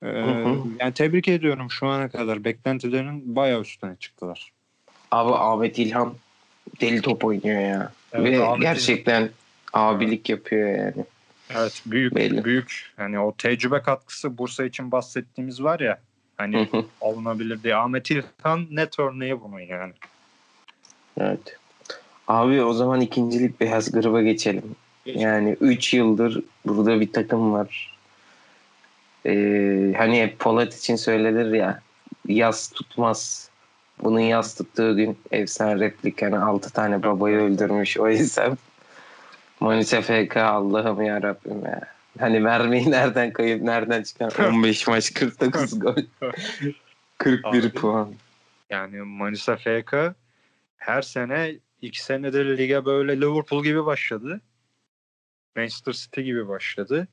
Ee, 0.03 0.07
hı. 0.07 0.63
yani 0.79 0.93
tebrik 0.93 1.27
ediyorum 1.27 1.71
şu 1.71 1.87
ana 1.87 2.09
kadar. 2.09 2.43
Beklentilerin 2.43 3.35
bayağı 3.35 3.61
üstüne 3.61 3.95
çıktılar. 3.95 4.51
Abi 5.11 5.33
Ahmet 5.33 5.79
İlhan 5.79 6.13
deli 6.81 7.01
top 7.01 7.25
oynuyor 7.25 7.61
ya. 7.61 7.91
Evet, 8.13 8.31
Ve 8.31 8.43
Ahmet 8.43 8.61
gerçekten 8.61 9.29
abilik 9.73 10.29
yapıyor 10.29 10.69
yani. 10.69 11.05
Evet 11.49 11.83
büyük 11.85 12.15
Belli. 12.15 12.45
büyük 12.45 12.93
yani 12.97 13.19
o 13.19 13.35
tecrübe 13.35 13.81
katkısı 13.81 14.37
Bursa 14.37 14.65
için 14.65 14.91
bahsettiğimiz 14.91 15.63
var 15.63 15.79
ya 15.79 15.99
hani 16.39 16.69
alınabilir 17.01 17.63
diye. 17.63 17.75
Ahmet 17.75 18.11
İlhan 18.11 18.67
net 18.71 18.99
örneği 18.99 19.41
bunun 19.41 19.59
yani. 19.59 19.93
evet. 21.19 21.57
Abi 22.27 22.63
o 22.63 22.73
zaman 22.73 23.01
ikincilik 23.01 23.59
beyaz 23.59 23.91
gruba 23.91 24.21
geçelim. 24.21 24.75
Yani 25.05 25.57
3 25.61 25.93
yıldır 25.93 26.43
burada 26.65 27.01
bir 27.01 27.13
takım 27.13 27.53
var. 27.53 27.97
Ee, 29.25 29.93
hani 29.97 30.21
hep 30.21 30.39
Polat 30.39 30.77
için 30.77 30.95
söylenir 30.95 31.53
ya 31.53 31.81
yaz 32.27 32.69
tutmaz. 32.69 33.49
Bunun 34.03 34.19
yaz 34.19 34.55
tuttuğu 34.55 34.95
gün 34.95 35.17
efsane 35.31 35.79
replik 35.79 36.21
hani 36.21 36.37
6 36.37 36.73
tane 36.73 37.03
babayı 37.03 37.37
öldürmüş 37.37 37.97
o 37.97 38.09
yüzden 38.09 38.57
Manisa 39.59 40.01
FK 40.01 40.37
Allah'ım 40.37 41.01
ya 41.01 41.21
Rabbim 41.21 41.65
ya. 41.65 41.98
Hani 42.19 42.39
mermiyi 42.39 42.91
nereden 42.91 43.33
kayıp 43.33 43.61
nereden 43.61 44.03
çıkan 44.03 44.31
15 44.47 44.87
maç 44.87 45.13
49 45.13 45.79
gol 45.79 45.95
41 47.17 47.43
Abi. 47.43 47.69
puan. 47.69 48.15
Yani 48.69 49.01
Manisa 49.01 49.57
FK 49.57 49.95
her 50.77 51.01
sene 51.01 51.55
iki 51.81 52.03
senedir 52.03 52.57
lige 52.57 52.85
böyle 52.85 53.21
Liverpool 53.21 53.63
gibi 53.63 53.85
başladı. 53.85 54.41
Manchester 55.55 55.93
City 55.93 56.21
gibi 56.21 56.47
başladı. 56.47 57.07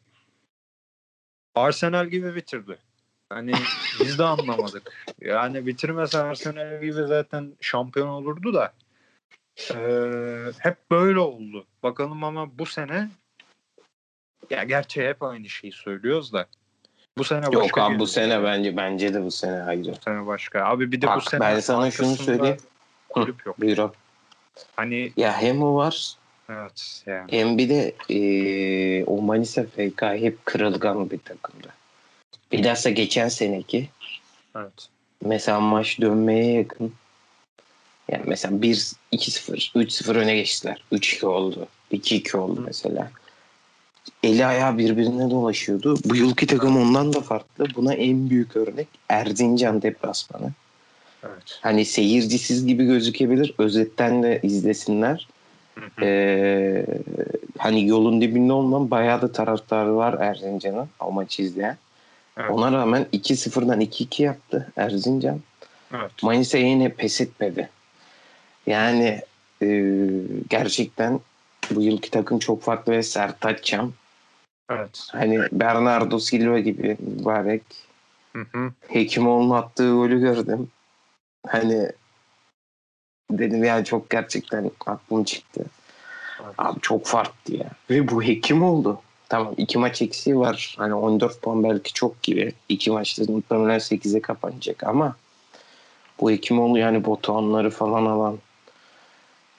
Arsenal 1.54 2.06
gibi 2.06 2.34
bitirdi. 2.34 2.78
Hani 3.28 3.52
biz 4.00 4.18
de 4.18 4.24
anlamadık. 4.24 5.14
Yani 5.20 5.66
bitirmese 5.66 6.18
Arsenal 6.18 6.80
gibi 6.80 6.92
zaten 6.92 7.52
şampiyon 7.60 8.08
olurdu 8.08 8.54
da. 8.54 8.72
Ee, 9.74 10.52
hep 10.58 10.90
böyle 10.90 11.18
oldu. 11.18 11.66
Bakalım 11.82 12.24
ama 12.24 12.58
bu 12.58 12.66
sene 12.66 13.08
ya 14.50 14.64
gerçi 14.64 15.08
hep 15.08 15.22
aynı 15.22 15.48
şeyi 15.48 15.72
söylüyoruz 15.72 16.32
da. 16.32 16.46
Bu 17.18 17.24
sene 17.24 17.42
başka 17.42 17.58
Yok 17.58 17.78
abi 17.78 17.98
bu 17.98 18.06
sene 18.06 18.44
bence 18.44 18.76
bence 18.76 19.14
de 19.14 19.24
bu 19.24 19.30
sene 19.30 19.62
ayrı. 19.62 19.92
Bu 19.92 20.00
sene 20.04 20.26
başka. 20.26 20.64
Abi 20.64 20.92
bir 20.92 21.02
de 21.02 21.06
bu 21.06 21.10
Bak, 21.10 21.30
sene 21.30 21.40
ben 21.40 21.60
sana 21.60 21.90
şunu 21.90 22.16
söyleyeyim. 22.16 22.56
Kulüp 23.08 23.46
yok. 23.46 23.60
Buyur 23.60 23.78
abi. 23.78 23.96
Hani 24.76 25.12
Ya 25.16 25.40
hem 25.42 25.62
o 25.62 25.74
var 25.76 26.16
evet 26.48 27.02
yani. 27.06 27.32
hem 27.32 27.58
bir 27.58 27.68
de 27.68 27.94
eee, 28.08 29.04
o 29.04 29.22
Manisa 29.22 29.62
FK 29.64 30.02
hep 30.02 30.46
kırılgan 30.46 31.10
bir 31.10 31.18
takımdı. 31.18 31.68
Bilhassa 32.52 32.90
geçen 32.90 33.28
seneki 33.28 33.88
Evet. 34.56 34.88
mesela 35.24 35.60
maç 35.60 36.00
dönmeye 36.00 36.52
yakın. 36.52 36.94
Yani 38.08 38.22
mesela 38.26 38.62
1 38.62 38.92
2-0, 39.12 39.72
3-0 39.74 40.16
öne 40.16 40.34
geçtiler. 40.36 40.82
3-2 40.92 41.26
oldu. 41.26 41.68
2-2 41.92 42.36
oldu 42.36 42.60
mesela. 42.66 43.10
Eli 44.22 44.46
ayağı 44.46 44.78
birbirine 44.78 45.30
dolaşıyordu. 45.30 45.96
Bu 46.04 46.16
yılki 46.16 46.46
takım 46.46 46.76
ondan 46.76 47.12
da 47.12 47.20
farklı. 47.20 47.66
Buna 47.76 47.94
en 47.94 48.30
büyük 48.30 48.56
örnek 48.56 48.88
Erzincan 49.08 49.82
deplasmanı. 49.82 50.52
Evet. 51.24 51.58
Hani 51.60 51.84
seyircisiz 51.84 52.66
gibi 52.66 52.84
gözükebilir. 52.84 53.54
Özetten 53.58 54.22
de 54.22 54.40
izlesinler. 54.42 55.28
Ee, 56.02 56.86
hani 57.58 57.86
yolun 57.86 58.20
dibinde 58.20 58.52
olman 58.52 58.90
bayağı 58.90 59.22
da 59.22 59.32
taraftarı 59.32 59.96
var 59.96 60.16
Erzincan'ın 60.20 60.88
o 61.00 61.12
maçı 61.12 61.42
izleyen. 61.42 61.76
Evet. 62.36 62.50
Ona 62.50 62.72
rağmen 62.72 63.06
2-0'dan 63.12 63.80
2-2 63.80 64.22
yaptı 64.22 64.72
Erzincan. 64.76 65.40
Evet. 65.94 66.22
Manisa 66.22 66.58
yine 66.58 66.88
pes 66.88 67.20
etmedi. 67.20 67.68
Yani 68.66 69.20
e, 69.62 69.92
gerçekten 70.50 71.20
bu 71.70 71.82
yılki 71.82 72.10
takım 72.10 72.38
çok 72.38 72.62
farklı 72.62 72.92
ve 72.92 73.02
Sertaç 73.02 73.64
Çam. 73.64 73.92
Evet. 74.70 75.08
Hani 75.12 75.40
Bernardo 75.52 76.18
Silva 76.18 76.58
gibi 76.58 76.96
mübarek. 77.00 77.62
Hı 78.32 78.46
hı. 78.52 78.72
Hekimoğlu'nun 78.88 79.54
attığı 79.54 79.90
golü 79.90 80.20
gördüm. 80.20 80.68
Hani 81.46 81.92
dedim 83.30 83.64
yani 83.64 83.84
çok 83.84 84.10
gerçekten 84.10 84.70
aklım 84.86 85.24
çıktı. 85.24 85.64
Evet. 86.44 86.54
Abi 86.58 86.80
çok 86.80 87.06
farklı 87.06 87.56
ya. 87.56 87.70
Ve 87.90 88.08
bu 88.08 88.22
hekim 88.22 88.62
oldu. 88.62 89.00
Tamam 89.28 89.54
iki 89.56 89.78
maç 89.78 90.02
eksiği 90.02 90.38
var. 90.38 90.74
Hani 90.78 90.94
14 90.94 91.42
puan 91.42 91.64
belki 91.64 91.92
çok 91.92 92.22
gibi. 92.22 92.52
İki 92.68 92.90
maçta 92.90 93.24
muhtemelen 93.28 93.78
8'e 93.78 94.20
kapanacak 94.20 94.84
ama 94.84 95.16
bu 96.20 96.30
Hekimoğlu 96.30 96.78
yani 96.78 97.04
Botuanları 97.04 97.70
falan 97.70 98.06
alan 98.06 98.38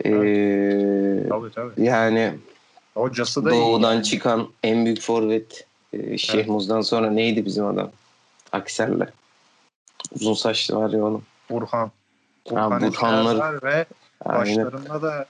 ee, 0.06 1.26
Tabii 1.30 1.52
tabii. 1.52 1.84
yani 1.86 2.34
Hocası 2.94 3.46
da 3.46 3.50
doğudan 3.52 3.94
yani. 3.94 4.04
çıkan 4.04 4.48
en 4.64 4.86
büyük 4.86 5.02
forvet 5.02 5.68
ee, 5.94 6.18
Şehmuz'dan 6.18 6.82
sonra 6.82 7.10
neydi 7.12 7.46
bizim 7.46 7.66
adam? 7.66 7.92
Akser'le. 8.52 9.08
Uzun 10.16 10.34
saçlı 10.34 10.76
var 10.76 10.90
ya 10.90 11.04
oğlum. 11.06 11.24
Burhan. 11.50 11.68
Ha, 11.80 11.92
Burhan 12.52 12.82
Burhanlar- 12.82 13.36
Burhanlar 13.36 13.64
ve 13.64 13.86
Aynen. 14.26 14.66
başlarında 14.66 15.02
da 15.02 15.26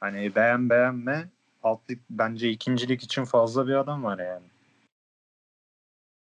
hani 0.00 0.34
beğen 0.34 0.70
beğenme 0.70 1.28
altlık 1.62 1.98
bence 2.10 2.50
ikincilik 2.50 3.02
için 3.02 3.24
fazla 3.24 3.66
bir 3.68 3.74
adam 3.74 4.04
var 4.04 4.18
yani. 4.18 4.44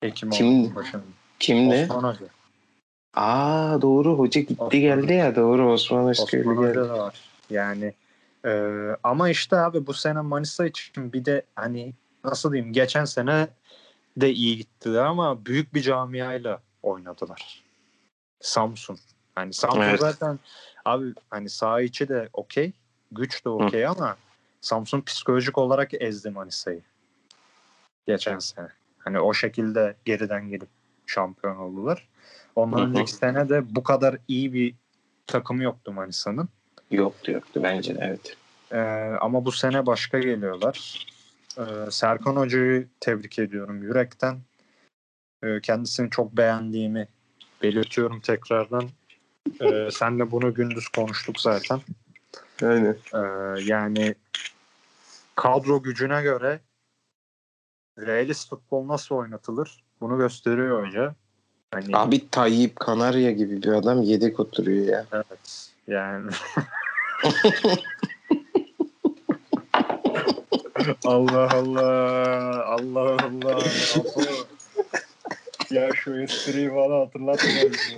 Ekim 0.02 0.30
Kim- 0.30 0.74
başında. 0.74 1.02
Kimdi? 1.40 1.74
Osman 1.90 2.14
Hoca. 2.14 2.26
Aa 3.14 3.82
doğru 3.82 4.18
hoca 4.18 4.40
gitti 4.40 4.54
Osman 4.62 4.80
geldi 4.80 5.12
ya 5.12 5.36
doğru 5.36 5.72
Osman 5.72 6.08
Özköylü 6.08 6.44
geldi. 6.54 6.56
Hoca 6.80 6.88
da 6.88 6.98
var. 6.98 7.20
Yani 7.50 7.94
e, 8.44 8.50
ama 9.02 9.30
işte 9.30 9.56
abi 9.56 9.86
bu 9.86 9.94
sene 9.94 10.20
Manisa 10.20 10.66
için 10.66 11.12
bir 11.12 11.24
de 11.24 11.42
hani 11.56 11.94
nasıl 12.24 12.52
diyeyim 12.52 12.72
geçen 12.72 13.04
sene 13.04 13.48
de 14.16 14.32
iyi 14.32 14.56
gittiler 14.56 15.04
ama 15.04 15.46
büyük 15.46 15.74
bir 15.74 15.82
camiayla 15.82 16.62
oynadılar. 16.82 17.64
Samsun. 18.40 18.98
Hani 19.34 19.52
Samsun 19.52 19.88
Evet. 19.88 20.00
zaten 20.00 20.38
abi 20.84 21.14
hani 21.30 21.50
saha 21.50 21.80
içi 21.80 22.08
de 22.08 22.28
okey. 22.32 22.72
Güç 23.12 23.44
de 23.44 23.48
okey 23.48 23.86
ama 23.86 24.16
Samsun 24.60 25.00
psikolojik 25.00 25.58
olarak 25.58 26.02
ezdi 26.02 26.30
Manisa'yı. 26.30 26.82
Geçen 28.06 28.38
sene. 28.38 28.68
Hani 28.98 29.20
o 29.20 29.34
şekilde 29.34 29.96
geriden 30.04 30.48
gelip 30.48 30.68
şampiyon 31.06 31.56
oldular. 31.56 32.08
Ondan 32.56 32.88
önceki 32.88 33.12
sene 33.12 33.48
de 33.48 33.74
bu 33.74 33.82
kadar 33.82 34.18
iyi 34.28 34.52
bir 34.52 34.74
takımı 35.26 35.62
yoktu 35.62 35.92
Manisa'nın. 35.92 36.48
Yoktu 36.90 37.32
yoktu 37.32 37.60
bence 37.62 37.94
de 37.94 37.98
evet. 38.02 38.36
Ee, 38.72 38.78
ama 39.20 39.44
bu 39.44 39.52
sene 39.52 39.86
başka 39.86 40.18
geliyorlar. 40.18 41.06
Ee, 41.58 41.90
Serkan 41.90 42.36
Hoca'yı 42.36 42.88
tebrik 43.00 43.38
ediyorum 43.38 43.82
yürekten. 43.82 44.38
Ee, 45.42 45.60
kendisini 45.62 46.10
çok 46.10 46.32
beğendiğimi 46.32 47.08
belirtiyorum 47.62 48.20
tekrardan. 48.20 48.88
Ee, 49.60 49.88
senle 49.92 50.30
bunu 50.30 50.54
gündüz 50.54 50.88
konuştuk 50.88 51.40
zaten. 51.40 51.80
Aynen. 52.62 52.96
Ee, 53.14 53.18
yani 53.64 54.14
kadro 55.34 55.82
gücüne 55.82 56.22
göre 56.22 56.60
realist 57.98 58.50
futbol 58.50 58.88
nasıl 58.88 59.14
oynatılır 59.14 59.84
bunu 60.00 60.18
gösteriyor 60.18 60.86
hoca. 60.86 61.14
Hani, 61.74 61.96
Abi 61.96 62.30
Tayyip 62.30 62.76
Kanarya 62.76 63.30
gibi 63.30 63.62
bir 63.62 63.68
adam 63.68 64.02
yedek 64.02 64.40
oturuyor 64.40 64.86
ya. 64.86 65.06
evet 65.12 65.69
yani 65.86 66.30
Allah 71.04 71.48
Allah 71.54 72.64
Allah 72.64 73.16
Allah 73.22 73.62
ya 75.70 75.90
şu 75.94 76.22
espriyi 76.22 76.74
bana 76.74 77.00
hatırlatma 77.00 77.50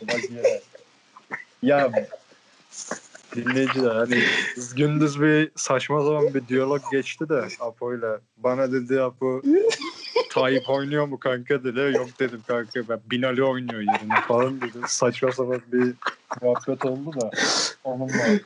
bak 0.08 0.20
yine. 0.30 0.60
Ya 1.62 1.90
dinleyiciler 3.36 3.94
hani 3.94 4.22
gündüz 4.76 5.20
bir 5.20 5.50
saçma 5.56 6.04
zaman 6.04 6.34
bir 6.34 6.48
diyalog 6.48 6.82
geçti 6.92 7.28
de 7.28 7.44
Apo'yla. 7.60 8.20
Bana 8.36 8.72
dedi 8.72 9.00
Apo 9.00 9.42
Tayyip 10.32 10.68
oynuyor 10.70 11.06
mu 11.06 11.18
kanka 11.18 11.64
dedi. 11.64 11.96
Yok 11.96 12.08
dedim 12.18 12.42
kanka 12.46 12.88
ben 12.88 13.00
Binali 13.10 13.44
oynuyor 13.44 13.80
yerine 13.80 14.20
falan 14.28 14.60
dedi. 14.60 14.78
Saçma 14.86 15.32
sapan 15.32 15.62
bir 15.72 15.94
muhabbet 16.42 16.84
oldu 16.84 17.20
da 17.20 17.30
onunla. 17.84 18.38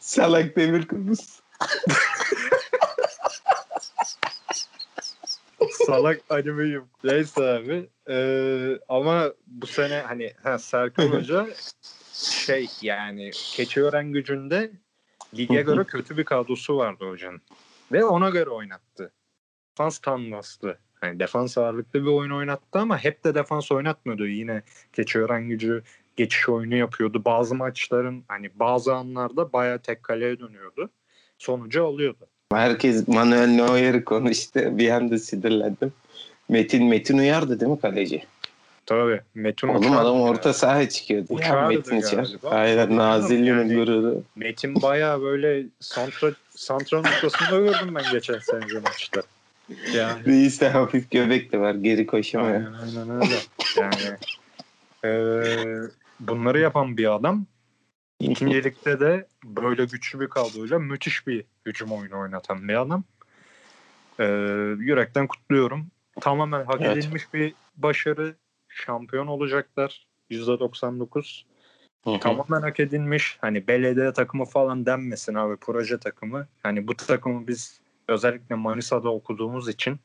Salak 0.00 0.56
demir 0.56 0.86
kız. 0.86 1.40
Salak 5.70 6.20
animeyim. 6.30 6.84
Neyse 7.04 7.42
abi. 7.42 7.88
Ee, 8.08 8.78
ama 8.88 9.32
bu 9.46 9.66
sene 9.66 10.02
hani 10.06 10.32
ha, 10.42 10.58
Serkan 10.58 11.06
Hoca 11.06 11.46
şey 12.12 12.68
yani 12.82 13.30
Keçiören 13.56 14.12
gücünde 14.12 14.70
lige 15.36 15.62
göre 15.62 15.84
kötü 15.84 16.16
bir 16.16 16.24
kadrosu 16.24 16.76
vardı 16.76 17.04
hocanın. 17.08 17.42
Ve 17.92 18.04
ona 18.04 18.30
göre 18.30 18.50
oynattı. 18.50 19.12
Defans 19.70 19.98
tam 19.98 20.32
bastı. 20.32 20.78
Hani 21.00 21.20
defans 21.20 21.58
ağırlıklı 21.58 22.02
bir 22.02 22.10
oyun 22.10 22.30
oynattı 22.30 22.78
ama 22.78 22.98
hep 22.98 23.24
de 23.24 23.34
defans 23.34 23.72
oynatmıyordu. 23.72 24.26
Yine 24.26 24.62
Keçiören 24.92 25.48
gücü 25.48 25.82
geçiş 26.16 26.48
oyunu 26.48 26.74
yapıyordu. 26.74 27.24
Bazı 27.24 27.54
maçların 27.54 28.24
hani 28.28 28.50
bazı 28.54 28.94
anlarda 28.94 29.52
bayağı 29.52 29.78
tek 29.78 30.02
kaleye 30.02 30.40
dönüyordu. 30.40 30.90
Sonucu 31.38 31.86
alıyordu. 31.86 32.26
Herkes 32.60 33.08
Manuel 33.08 33.46
Neuer'i 33.48 34.04
konuştu. 34.04 34.60
Bir 34.78 34.90
anda 34.90 35.18
sinirlendim. 35.18 35.92
Metin 36.48 36.84
Metin 36.84 37.18
uyardı 37.18 37.60
değil 37.60 37.72
mi 37.72 37.80
kaleci? 37.80 38.22
Tabii. 38.86 39.20
Metin 39.34 39.68
Oğlum 39.68 39.96
adam 39.96 40.20
orta 40.20 40.52
sahaya 40.52 40.88
çıkıyordu. 40.88 41.26
Ya, 41.32 41.36
Uçardı 41.38 41.68
Metin 41.74 41.96
Uçar. 41.96 42.16
galiba. 42.24 42.48
Aynen 42.50 42.96
Nazilli'nin 42.96 43.58
Yani- 43.58 43.74
gururu. 43.74 44.22
Metin 44.36 44.82
bayağı 44.82 45.22
böyle 45.22 45.62
santra, 45.80 46.30
santra 46.50 46.96
noktasında 46.96 47.58
gördüm 47.58 47.94
ben 47.94 48.04
geçen 48.12 48.38
seneki 48.38 48.74
maçta. 48.78 49.22
Yani 49.94 50.26
Reis'te 50.26 50.68
hafif 50.68 51.10
göbek 51.10 51.52
de 51.52 51.60
var. 51.60 51.74
Geri 51.74 52.06
koşamıyor. 52.06 52.54
aynen, 52.54 52.72
aynen 52.72 53.22
öyle. 53.22 53.34
Yani 53.76 54.16
eee, 55.04 55.80
bunları 56.20 56.60
yapan 56.60 56.96
bir 56.96 57.14
adam 57.14 57.46
ikincilikte 58.20 59.00
de 59.00 59.26
böyle 59.44 59.84
güçlü 59.84 60.20
bir 60.20 60.28
kadroyla 60.28 60.78
müthiş 60.78 61.26
bir 61.26 61.44
hücum 61.66 61.92
oyunu 61.92 62.18
oynatan 62.18 62.68
bir 62.68 62.80
adam. 62.80 63.04
Eee, 64.20 64.26
yürekten 64.78 65.26
kutluyorum. 65.26 65.86
Tamamen 66.20 66.64
hak 66.64 66.80
Evet. 66.80 66.96
edilmiş 66.96 67.34
bir 67.34 67.54
başarı. 67.76 68.34
Şampiyon 68.68 69.26
olacaklar. 69.26 70.06
%99. 70.30 71.46
Hı 72.04 72.10
hı. 72.10 72.18
tamamen 72.18 72.62
hak 72.62 72.80
edilmiş. 72.80 73.38
Hani 73.40 73.66
belediye 73.66 74.12
takımı 74.12 74.44
falan 74.44 74.86
denmesin 74.86 75.34
abi 75.34 75.56
proje 75.56 75.98
takımı. 75.98 76.48
Hani 76.62 76.88
bu 76.88 76.96
takımı 76.96 77.46
biz 77.46 77.80
özellikle 78.08 78.54
Manisa'da 78.54 79.08
okuduğumuz 79.08 79.68
için 79.68 80.00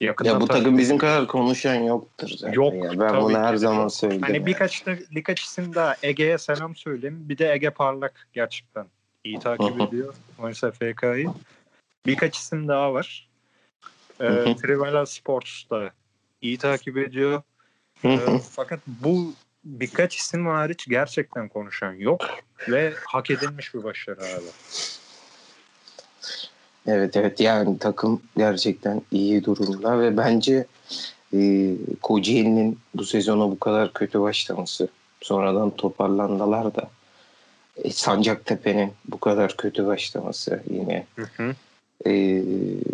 yakından 0.00 0.34
Ya 0.34 0.40
bu 0.40 0.46
takım 0.46 0.78
bizim 0.78 0.98
kadar 0.98 1.26
konuşan 1.26 1.74
yoktur 1.74 2.28
zaten. 2.28 2.52
Yok, 2.52 2.74
ya. 2.74 2.90
Ben 2.90 2.98
tabii 2.98 3.22
bunu 3.22 3.32
ki 3.32 3.38
her 3.38 3.52
de 3.52 3.58
zaman 3.58 3.88
söyledim. 3.88 4.22
Hani 4.22 4.36
ya. 4.36 4.46
birkaç 4.46 4.86
da 4.86 4.96
birkaç 5.10 5.40
isim 5.40 5.74
daha 5.74 5.96
Ege'ye 6.02 6.38
selam 6.38 6.76
söyleyeyim. 6.76 7.28
Bir 7.28 7.38
de 7.38 7.52
Ege 7.52 7.70
Parlak 7.70 8.28
gerçekten 8.32 8.86
iyi 9.24 9.38
takip 9.38 9.80
ediyor 9.88 10.14
Manisa 10.38 10.70
FK'yı. 10.70 11.30
Birkaç 12.06 12.38
isim 12.38 12.68
daha 12.68 12.94
var. 12.94 13.30
Ee. 14.20 14.56
Trivela 14.62 15.06
Sports 15.06 15.70
da 15.70 15.90
iyi 16.42 16.58
takip 16.58 16.96
ediyor. 16.98 17.42
Ee, 18.04 18.18
fakat 18.50 18.80
bu 18.86 19.34
birkaç 19.64 20.16
isim 20.16 20.46
hariç 20.46 20.86
gerçekten 20.88 21.48
konuşan 21.48 21.92
yok 21.92 22.24
ve 22.68 22.94
hak 23.04 23.30
edilmiş 23.30 23.74
bir 23.74 23.84
başarı 23.84 24.20
abi. 24.20 24.50
Evet 26.90 27.16
evet. 27.16 27.40
Yani 27.40 27.78
takım 27.78 28.20
gerçekten 28.36 29.02
iyi 29.12 29.44
durumda 29.44 30.00
ve 30.00 30.16
bence 30.16 30.66
e, 31.34 31.72
Kocaeli'nin 32.02 32.78
bu 32.94 33.04
sezona 33.04 33.50
bu 33.50 33.58
kadar 33.58 33.92
kötü 33.92 34.20
başlaması 34.20 34.88
sonradan 35.20 35.70
toparlandılar 35.70 36.74
da 36.74 36.90
e, 37.84 37.90
Sancaktepe'nin 37.90 38.92
bu 39.08 39.20
kadar 39.20 39.56
kötü 39.56 39.86
başlaması 39.86 40.62
yine 40.70 41.06
e, 42.06 42.12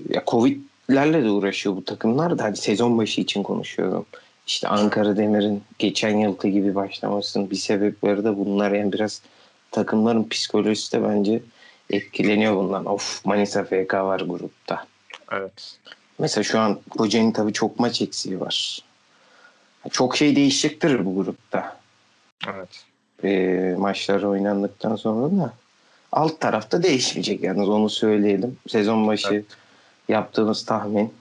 ya 0.09 0.23
Covid'lerle 0.27 1.25
de 1.25 1.31
uğraşıyor 1.31 1.77
bu 1.77 1.85
takımlar 1.85 2.39
da 2.39 2.45
hani 2.45 2.57
sezon 2.57 2.99
başı 2.99 3.21
için 3.21 3.43
konuşuyorum. 3.43 4.07
İşte 4.47 4.69
Ankara 4.69 5.17
Demir'in 5.17 5.63
geçen 5.79 6.17
yılki 6.19 6.53
gibi 6.53 6.75
başlamasının 6.75 7.51
bir 7.51 7.57
sebepleri 7.57 8.25
de 8.25 8.37
bunlar. 8.37 8.73
Yani 8.73 8.93
biraz 8.93 9.23
takımların 9.71 10.29
psikolojisi 10.29 10.93
de 10.93 11.03
bence 11.03 11.43
etkileniyor 11.91 12.57
bundan. 12.57 12.87
Of 12.87 13.25
Manisa 13.25 13.65
FK 13.65 13.95
var 13.95 14.21
grupta. 14.21 14.87
Evet. 15.33 15.79
Mesela 16.19 16.45
şu 16.45 16.59
an 16.59 16.81
Kocaeli'nin 16.91 17.33
tabii 17.33 17.53
çok 17.53 17.81
maç 17.81 18.03
eksiği 18.03 18.41
var. 18.41 18.85
Çok 19.91 20.17
şey 20.17 20.37
değişecektir 20.37 21.07
bu 21.07 21.15
grupta. 21.25 21.77
Evet. 22.49 22.85
E, 23.25 23.75
maçlar 23.79 24.23
oynandıktan 24.23 24.97
sonra 24.97 25.37
da. 25.37 25.53
Alt 26.13 26.41
tarafta 26.41 26.83
değişmeyecek 26.83 27.43
yalnız 27.43 27.69
onu 27.69 27.91
söyleyelim. 27.91 28.59
Sezon 28.69 29.07
başı 29.07 29.29
Evet. 29.35 29.45
yaptığımız 30.09 30.65
tahmin 30.65 31.13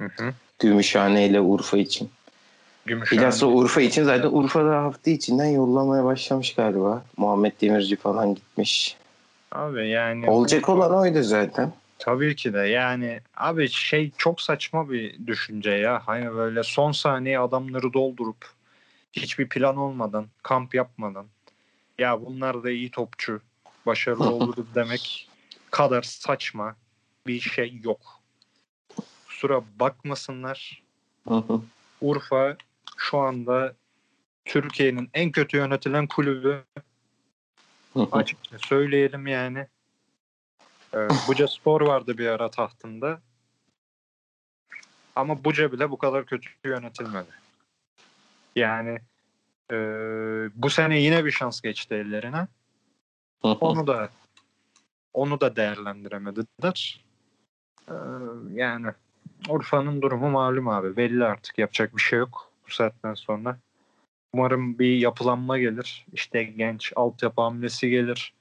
Hı 0.00 0.06
hı. 0.16 0.32
Gümüşhane 0.58 1.26
ile 1.26 1.40
Urfa 1.40 1.78
için. 1.78 2.10
Gümüşhane. 2.86 3.20
Bilhassa 3.20 3.46
Urfa 3.46 3.80
için 3.80 4.04
zaten 4.04 4.28
Urfa'da 4.32 4.82
hafta 4.82 5.10
içinden 5.10 5.46
yollamaya 5.46 6.04
başlamış 6.04 6.54
galiba. 6.54 7.04
Muhammed 7.16 7.52
Demirci 7.60 7.96
falan 7.96 8.34
gitmiş. 8.34 8.96
Abi 9.56 9.88
yani 9.88 10.30
Olacak 10.30 10.68
olan 10.68 10.94
oydu 10.94 11.22
zaten. 11.22 11.72
tabii 11.98 12.36
ki 12.36 12.52
de 12.52 12.58
yani 12.58 13.20
abi 13.36 13.68
şey 13.68 14.10
çok 14.18 14.40
saçma 14.40 14.90
bir 14.90 15.26
düşünce 15.26 15.70
ya. 15.70 16.02
Hani 16.06 16.34
böyle 16.34 16.62
son 16.62 16.92
saniye 16.92 17.38
adamları 17.38 17.92
doldurup 17.92 18.50
hiçbir 19.12 19.48
plan 19.48 19.76
olmadan, 19.76 20.26
kamp 20.42 20.74
yapmadan 20.74 21.26
ya 21.98 22.26
bunlar 22.26 22.62
da 22.62 22.70
iyi 22.70 22.90
topçu, 22.90 23.40
başarılı 23.86 24.30
olur 24.34 24.56
demek 24.74 25.28
kadar 25.70 26.02
saçma 26.02 26.76
bir 27.26 27.40
şey 27.40 27.80
yok. 27.84 28.00
Kusura 29.26 29.62
bakmasınlar. 29.80 30.82
Urfa 32.00 32.56
şu 32.96 33.18
anda 33.18 33.74
Türkiye'nin 34.44 35.10
en 35.14 35.30
kötü 35.32 35.56
yönetilen 35.56 36.06
kulübü. 36.06 36.64
Açıkça 38.12 38.58
söyleyelim 38.58 39.26
yani. 39.26 39.66
Ee, 40.94 41.08
Buca 41.28 41.48
Spor 41.48 41.80
vardı 41.80 42.18
bir 42.18 42.26
ara 42.26 42.50
tahtında. 42.50 43.20
Ama 45.16 45.44
Buca 45.44 45.72
bile 45.72 45.90
bu 45.90 45.98
kadar 45.98 46.26
kötü 46.26 46.50
yönetilmedi. 46.64 47.30
Yani 48.56 48.98
e, 49.72 49.76
bu 50.54 50.70
sene 50.70 51.00
yine 51.00 51.24
bir 51.24 51.30
şans 51.30 51.60
geçti 51.60 51.94
ellerine. 51.94 52.46
Onu 53.42 53.86
da 53.86 54.10
onu 55.14 55.40
da 55.40 55.56
değerlendiremediler. 55.56 57.04
Ee, 57.88 57.94
yani 58.52 58.86
Urfa'nın 59.48 60.02
durumu 60.02 60.30
malum 60.30 60.68
abi. 60.68 60.96
Belli 60.96 61.24
artık. 61.24 61.58
Yapacak 61.58 61.96
bir 61.96 62.02
şey 62.02 62.18
yok 62.18 62.52
bu 62.68 62.72
saatten 62.72 63.14
sonra. 63.14 63.58
Umarım 64.36 64.78
bir 64.78 64.96
yapılanma 64.96 65.58
gelir. 65.58 66.06
İşte 66.12 66.42
genç 66.42 66.92
altyapı 66.96 67.40
hamlesi 67.42 67.90
gelir. 67.90 68.34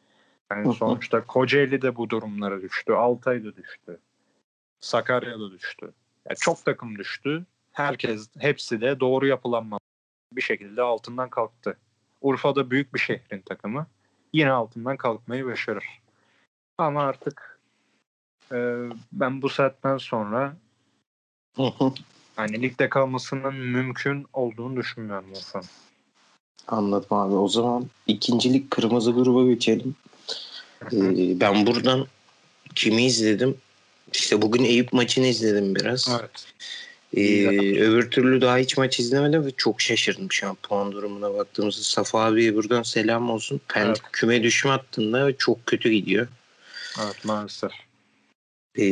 Yani 0.51 0.73
sonuçta 0.73 1.25
Kocaeli 1.25 1.81
de 1.81 1.95
bu 1.95 2.09
durumlara 2.09 2.61
düştü. 2.61 2.93
Altay 2.93 3.43
da 3.43 3.55
düştü. 3.55 3.99
Sakarya 4.79 5.39
da 5.39 5.51
düştü. 5.51 5.93
Yani 6.29 6.37
çok 6.37 6.65
takım 6.65 6.97
düştü. 6.97 7.45
Herkes, 7.71 8.29
hepsi 8.39 8.81
de 8.81 8.99
doğru 8.99 9.27
yapılanma 9.27 9.79
bir 10.31 10.41
şekilde 10.41 10.81
altından 10.81 11.29
kalktı. 11.29 11.77
Urfa'da 12.21 12.71
büyük 12.71 12.93
bir 12.93 12.99
şehrin 12.99 13.41
takımı. 13.41 13.87
Yine 14.33 14.51
altından 14.51 14.97
kalkmayı 14.97 15.45
başarır. 15.45 16.01
Ama 16.77 17.03
artık 17.03 17.59
e, 18.51 18.57
ben 19.11 19.41
bu 19.41 19.49
saatten 19.49 19.97
sonra 19.97 20.57
hani 22.35 22.61
ligde 22.61 22.89
kalmasının 22.89 23.55
mümkün 23.55 24.25
olduğunu 24.33 24.75
düşünmüyorum 24.75 25.31
Urfa'nın. 25.31 25.65
Anladım 26.67 27.17
abi. 27.17 27.35
O 27.35 27.47
zaman 27.47 27.89
ikincilik 28.07 28.71
kırmızı 28.71 29.11
gruba 29.11 29.49
geçelim. 29.53 29.95
Ee, 30.91 31.39
ben 31.39 31.65
buradan 31.65 32.07
kimi 32.75 33.05
izledim? 33.05 33.57
İşte 34.13 34.41
bugün 34.41 34.63
Eyüp 34.63 34.93
maçını 34.93 35.27
izledim 35.27 35.75
biraz. 35.75 36.09
Evet. 36.19 36.45
Ee, 37.17 37.47
öbür 37.81 38.11
türlü 38.11 38.41
daha 38.41 38.57
hiç 38.57 38.77
maç 38.77 38.99
izlemedim 38.99 39.45
ve 39.45 39.51
çok 39.51 39.81
şaşırdım 39.81 40.31
şu 40.31 40.49
an 40.49 40.55
puan 40.55 40.91
durumuna 40.91 41.33
baktığımızda. 41.33 41.83
Safa 41.83 42.23
abiye 42.25 42.55
buradan 42.55 42.83
selam 42.83 43.29
olsun. 43.29 43.61
Pendik 43.67 44.01
Evet. 44.01 44.11
küme 44.11 44.43
düşme 44.43 44.71
hattında 44.71 45.27
ve 45.27 45.35
çok 45.37 45.65
kötü 45.65 45.89
gidiyor. 45.89 46.27
Evet 47.03 47.25
maalesef. 47.25 47.71
Ee, 48.79 48.83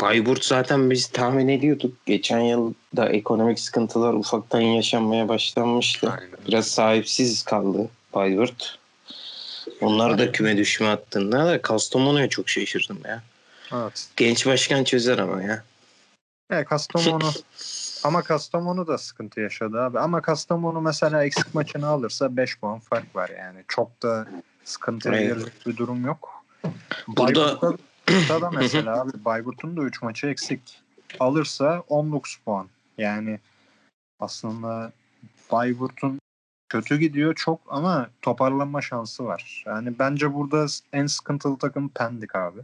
Bayburt 0.00 0.44
zaten 0.44 0.90
biz 0.90 1.06
tahmin 1.06 1.48
ediyorduk. 1.48 2.06
Geçen 2.06 2.40
yıl 2.40 2.74
da 2.96 3.08
ekonomik 3.08 3.60
sıkıntılar 3.60 4.14
ufaktan 4.14 4.60
yaşanmaya 4.60 5.28
başlanmıştı. 5.28 6.10
Aynen. 6.10 6.38
Biraz 6.48 6.66
sahipsiz 6.66 7.42
kaldı 7.42 7.88
Bayburt. 8.14 8.78
Onlar 9.80 10.18
da 10.18 10.32
küme 10.32 10.56
düşme 10.56 10.86
hattında 10.86 11.46
da 11.46 11.62
Kastamonu'ya 11.62 12.28
çok 12.28 12.48
şaşırdım 12.48 12.98
ya. 13.04 13.22
Evet. 13.72 14.06
Genç 14.16 14.46
başkan 14.46 14.84
çözer 14.84 15.18
ama 15.18 15.42
ya. 15.42 15.64
E, 16.50 16.64
Kastamonu 16.64 17.30
ama 18.04 18.22
Kastamonu 18.22 18.86
da 18.86 18.98
sıkıntı 18.98 19.40
yaşadı 19.40 19.80
abi. 19.80 19.98
Ama 19.98 20.22
Kastamonu 20.22 20.80
mesela 20.80 21.24
eksik 21.24 21.54
maçını 21.54 21.86
alırsa 21.86 22.36
5 22.36 22.58
puan 22.58 22.78
fark 22.78 23.16
var 23.16 23.30
yani. 23.38 23.58
Çok 23.68 24.02
da 24.02 24.26
sıkıntıya 24.64 25.14
Evet. 25.14 25.66
bir 25.66 25.76
durum 25.76 26.06
yok. 26.06 26.44
Burada- 27.08 27.60
Bayburt'ta 27.60 27.93
da 28.08 28.50
mesela 28.54 29.00
abi 29.00 29.24
Bayburt'un 29.24 29.76
da 29.76 29.82
3 29.82 30.02
maçı 30.02 30.26
eksik. 30.26 30.82
Alırsa 31.20 31.82
19 31.88 32.38
puan. 32.44 32.68
Yani 32.98 33.40
aslında 34.20 34.92
Bayburt'un 35.52 36.18
kötü 36.68 36.98
gidiyor 36.98 37.34
çok 37.34 37.60
ama 37.68 38.10
toparlanma 38.22 38.82
şansı 38.82 39.24
var. 39.24 39.64
Yani 39.66 39.98
bence 39.98 40.34
burada 40.34 40.66
en 40.92 41.06
sıkıntılı 41.06 41.58
takım 41.58 41.88
Pendik 41.88 42.36
abi. 42.36 42.60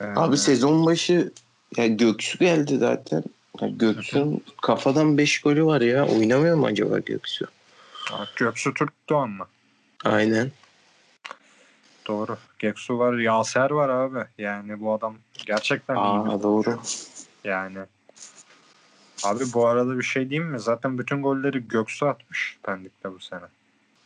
Ee, 0.00 0.04
Abi 0.04 0.36
sezon 0.36 0.86
başı 0.86 1.32
ya 1.76 1.86
Göksu 1.86 2.38
geldi 2.38 2.76
zaten. 2.78 3.22
Ya 3.60 3.68
Göksu'nun 3.68 4.40
kafadan 4.62 5.18
5 5.18 5.40
golü 5.40 5.64
var 5.64 5.80
ya. 5.80 6.06
Oynamıyor 6.06 6.56
mu 6.56 6.66
acaba 6.66 6.98
Göksu? 6.98 7.46
Göksu 8.36 8.74
Türk 8.74 8.92
Doğan 9.08 9.30
mı? 9.30 9.46
Aynen. 10.04 10.50
Doğru. 12.10 12.36
Geksu 12.58 12.98
var. 12.98 13.18
Yaser 13.18 13.70
var 13.70 13.88
abi. 13.88 14.24
Yani 14.38 14.80
bu 14.80 14.92
adam 14.92 15.16
gerçekten 15.46 15.94
iyi 15.94 15.98
Aa 15.98 16.42
doğru. 16.42 16.80
yani. 17.44 17.78
Abi 19.24 19.44
bu 19.54 19.66
arada 19.66 19.98
bir 19.98 20.02
şey 20.02 20.30
diyeyim 20.30 20.50
mi? 20.50 20.60
Zaten 20.60 20.98
bütün 20.98 21.22
golleri 21.22 21.68
Göksu 21.68 22.06
atmış 22.06 22.58
Pendik'te 22.62 23.12
bu 23.12 23.18
sene. 23.20 23.44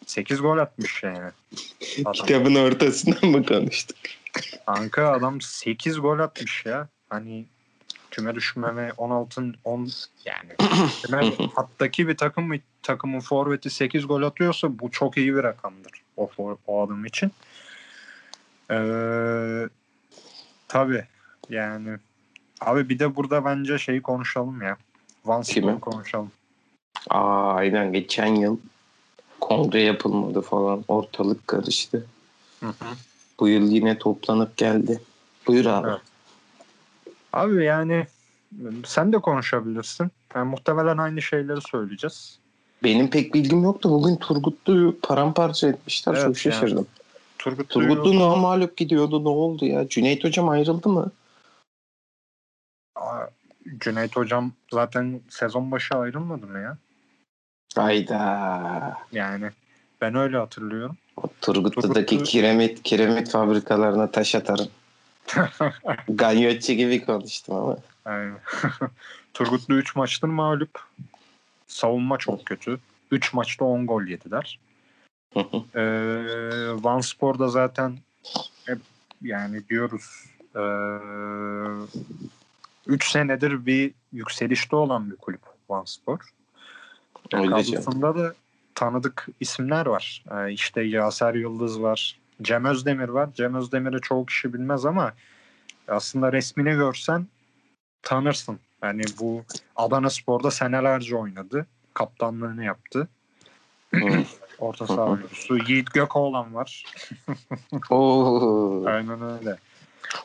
8 0.06 0.40
gol 0.40 0.58
atmış 0.58 1.02
yani. 1.02 1.30
Adam. 2.00 2.12
Kitabın 2.12 2.54
ortasından 2.54 3.30
mı 3.30 3.46
konuştuk? 3.46 3.96
Kanka 4.66 5.12
adam 5.12 5.40
8 5.40 6.00
gol 6.00 6.18
atmış 6.18 6.66
ya. 6.66 6.88
Hani 7.08 7.44
küme 8.10 8.34
düşmeme 8.34 8.92
16 8.96 9.52
10 9.64 9.88
yani 10.24 10.50
küme 11.02 11.32
hattaki 11.54 12.08
bir 12.08 12.16
takım 12.16 12.52
takımın 12.82 13.20
forveti 13.20 13.70
8 13.70 14.06
gol 14.06 14.22
atıyorsa 14.22 14.78
bu 14.78 14.90
çok 14.90 15.16
iyi 15.16 15.34
bir 15.34 15.42
rakamdır 15.42 15.92
o 16.16 16.30
o 16.66 16.86
adam 16.86 17.04
için. 17.04 17.32
Ee, 18.70 19.68
tabii 20.68 21.04
yani 21.48 21.96
abi 22.60 22.88
bir 22.88 22.98
de 22.98 23.16
burada 23.16 23.44
bence 23.44 23.78
şeyi 23.78 24.02
konuşalım 24.02 24.62
ya. 24.62 24.76
Van 25.24 25.42
Kimi? 25.42 25.80
Konuşalım. 25.80 26.30
Aa 27.10 27.52
aynen 27.54 27.92
geçen 27.92 28.34
yıl 28.34 28.58
kongre 29.40 29.82
yapılmadı 29.82 30.40
falan. 30.40 30.84
Ortalık 30.88 31.48
karıştı. 31.48 32.06
Hı 32.60 32.66
hı. 32.66 32.94
Bu 33.40 33.48
yıl 33.48 33.70
yine 33.70 33.98
toplanıp 33.98 34.56
geldi. 34.56 35.00
Buyur 35.46 35.66
abi. 35.66 35.88
Evet. 35.88 36.00
Abi 37.32 37.64
yani 37.64 38.06
sen 38.84 39.12
de 39.12 39.18
konuşabilirsin. 39.18 40.10
Yani 40.34 40.50
muhtemelen 40.50 40.98
aynı 40.98 41.22
şeyleri 41.22 41.60
söyleyeceğiz. 41.60 42.38
Benim 42.82 43.10
pek 43.10 43.34
bilgim 43.34 43.62
yoktu. 43.62 43.90
Bugün 43.90 44.16
Turgutlu'yu 44.16 45.00
paramparça 45.02 45.68
etmişler. 45.68 46.12
Evet, 46.14 46.24
Çok 46.24 46.38
şaşırdım. 46.38 46.86
Turgut 47.44 47.68
Turgutlu 47.68 48.04
Duygu- 48.12 48.18
namalup 48.18 48.76
gidiyordu. 48.76 49.24
Ne 49.24 49.28
oldu 49.28 49.64
ya? 49.66 49.88
Cüneyt 49.88 50.24
hocam 50.24 50.48
ayrıldı 50.48 50.88
mı? 50.88 51.10
Aa, 52.96 53.26
Cüneyt 53.80 54.16
hocam 54.16 54.52
zaten 54.72 55.20
sezon 55.28 55.70
başı 55.70 55.94
ayrılmadı 55.94 56.46
mı 56.46 56.58
ya? 56.58 56.76
Hayda. 57.74 58.98
Yani 59.12 59.50
ben 60.00 60.14
öyle 60.14 60.36
hatırlıyorum. 60.36 60.96
O 61.16 61.22
Turgutlu'daki 61.40 62.16
Turgutlu- 62.16 62.24
kiremit, 62.24 62.82
kiremit 62.82 63.30
fabrikalarına 63.30 64.10
taş 64.10 64.34
atarım. 64.34 64.68
Ganyotçu 66.08 66.72
gibi 66.72 67.04
konuştum 67.06 67.54
ama. 67.54 67.76
Turgutlu 69.34 69.74
3 69.74 69.96
maçtır 69.96 70.28
mağlup. 70.28 70.84
Savunma 71.66 72.18
çok 72.18 72.46
kötü. 72.46 72.78
3 73.10 73.34
maçta 73.34 73.64
10 73.64 73.86
gol 73.86 74.02
yediler. 74.02 74.58
Ee, 75.74 76.82
Van 76.82 77.00
Spor'da 77.00 77.48
zaten 77.48 77.98
hep 78.66 78.78
yani 79.22 79.68
diyoruz 79.68 80.24
3 82.86 83.10
senedir 83.10 83.66
bir 83.66 83.94
yükselişte 84.12 84.76
olan 84.76 85.10
bir 85.10 85.16
kulüp 85.16 85.40
Van 85.68 85.84
Spor. 85.84 86.18
Ee, 87.34 87.46
Kadrosunda 87.46 88.16
da 88.16 88.34
tanıdık 88.74 89.26
isimler 89.40 89.86
var. 89.86 90.24
Ee, 90.30 90.52
işte 90.52 90.82
Yaser 90.82 91.34
Yıldız 91.34 91.82
var. 91.82 92.18
Cem 92.42 92.64
Özdemir 92.64 93.08
var. 93.08 93.30
Cem 93.34 93.54
Özdemir'i 93.54 94.00
çoğu 94.00 94.26
kişi 94.26 94.54
bilmez 94.54 94.86
ama 94.86 95.12
aslında 95.88 96.32
resmini 96.32 96.70
görsen 96.70 97.26
tanırsın. 98.02 98.58
Yani 98.82 99.02
bu 99.20 99.44
Adana 99.76 100.10
Spor'da 100.10 100.50
senelerce 100.50 101.16
oynadı. 101.16 101.66
Kaptanlığını 101.94 102.64
yaptı. 102.64 103.08
Orta 104.58 104.86
saha 104.86 105.04
oyuncusu. 105.10 105.58
Yiğit 105.68 105.94
Gökoğlan 105.94 106.54
var. 106.54 106.84
Oo. 107.90 108.84
Aynen 108.86 109.22
öyle. 109.22 109.56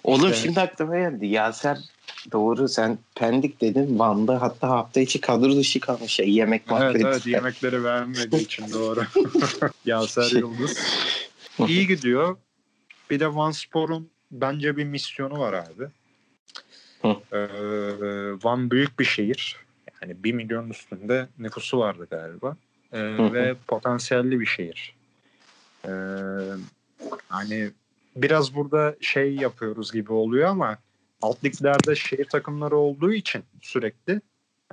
Oğlum 0.04 0.32
İşte- 0.32 0.42
şimdi 0.44 0.60
aklıma 0.62 0.98
geldi. 0.98 1.28
Yaser 1.28 1.78
doğru 2.32 2.68
sen 2.70 2.98
Pendik 3.16 3.62
dedin. 3.62 4.00
Van'da 4.00 4.42
hatta 4.42 4.70
hafta 4.70 5.00
içi 5.00 5.22
kadro 5.22 5.56
dışı 5.56 5.80
kalmış 5.80 6.20
ya. 6.20 6.26
Yemek 6.26 6.62
Evet 6.62 6.72
muhabbeti. 6.72 7.08
evet 7.08 7.28
yemekleri 7.28 7.84
beğenmediği 7.84 8.42
için 8.42 8.72
doğru. 8.74 9.04
Yaser 9.86 10.24
Şey- 10.24 10.40
Yıldız. 10.40 10.78
İyi 11.68 11.88
gidiyor. 11.88 12.38
Bir 13.10 13.20
de 13.20 13.36
Van 13.36 13.52
Spor'un 13.52 14.10
bence 14.32 14.78
bir 14.78 14.84
misyonu 14.84 15.40
var 15.40 15.54
abi. 15.54 15.86
Hı. 17.02 17.08
Ee, 17.36 17.40
Van 18.44 18.72
büyük 18.72 19.00
bir 19.00 19.06
şehir. 19.06 19.56
Yani 20.02 20.24
1 20.24 20.32
milyon 20.32 20.70
üstünde 20.70 21.28
nüfusu 21.40 21.80
vardı 21.80 22.08
galiba. 22.12 22.58
Hı. 22.92 23.34
ve 23.34 23.56
potansiyelli 23.68 24.40
bir 24.40 24.46
şehir. 24.46 24.96
Ee, 25.86 25.90
hani 27.30 27.70
biraz 28.16 28.56
burada 28.56 28.96
şey 29.02 29.36
yapıyoruz 29.36 29.92
gibi 29.92 30.14
oluyor 30.14 30.50
ama 30.50 30.78
alt 31.22 31.44
liglerde 31.44 31.96
şehir 31.96 32.26
takımları 32.26 32.78
olduğu 32.78 33.14
için 33.14 33.44
sürekli 33.62 34.22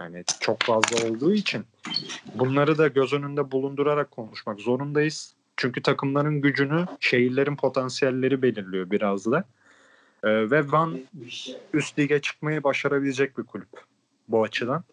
yani 0.00 0.24
çok 0.40 0.62
fazla 0.62 1.08
olduğu 1.08 1.34
için 1.34 1.64
bunları 2.34 2.78
da 2.78 2.88
göz 2.88 3.12
önünde 3.12 3.50
bulundurarak 3.50 4.10
konuşmak 4.10 4.60
zorundayız. 4.60 5.34
Çünkü 5.56 5.82
takımların 5.82 6.40
gücünü 6.40 6.86
şehirlerin 7.00 7.56
potansiyelleri 7.56 8.42
belirliyor 8.42 8.90
biraz 8.90 9.26
da. 9.26 9.44
Ee, 10.24 10.50
ve 10.50 10.72
Van 10.72 10.98
üst 11.72 11.98
lige 11.98 12.20
çıkmayı 12.20 12.62
başarabilecek 12.62 13.38
bir 13.38 13.42
kulüp 13.42 13.68
bu 14.28 14.42
açıdan. 14.42 14.84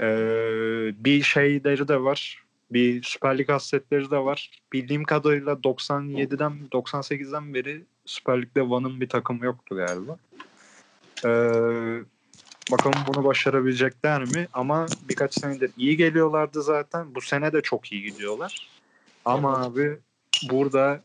Ee, 0.00 0.94
bir 1.04 1.22
şeyleri 1.22 1.88
de 1.88 2.02
var. 2.02 2.42
Bir 2.70 3.02
Süper 3.02 3.38
Lig 3.38 3.48
hasretleri 3.48 4.10
de 4.10 4.18
var. 4.18 4.50
Bildiğim 4.72 5.04
kadarıyla 5.04 5.52
97'den 5.52 6.52
98'den 6.72 7.54
beri 7.54 7.84
Süper 8.04 8.42
Lig'de 8.42 8.70
Van'ın 8.70 9.00
bir 9.00 9.08
takımı 9.08 9.44
yoktu 9.44 9.76
galiba. 9.76 10.16
Ee, 11.24 11.28
bakalım 12.72 12.98
bunu 13.08 13.24
başarabilecekler 13.24 14.24
mi? 14.24 14.48
Ama 14.52 14.86
birkaç 15.08 15.34
senedir 15.34 15.70
iyi 15.76 15.96
geliyorlardı 15.96 16.62
zaten. 16.62 17.14
Bu 17.14 17.20
sene 17.20 17.52
de 17.52 17.62
çok 17.62 17.92
iyi 17.92 18.02
gidiyorlar. 18.02 18.68
Ama 19.24 19.64
abi 19.64 19.98
burada 20.50 21.02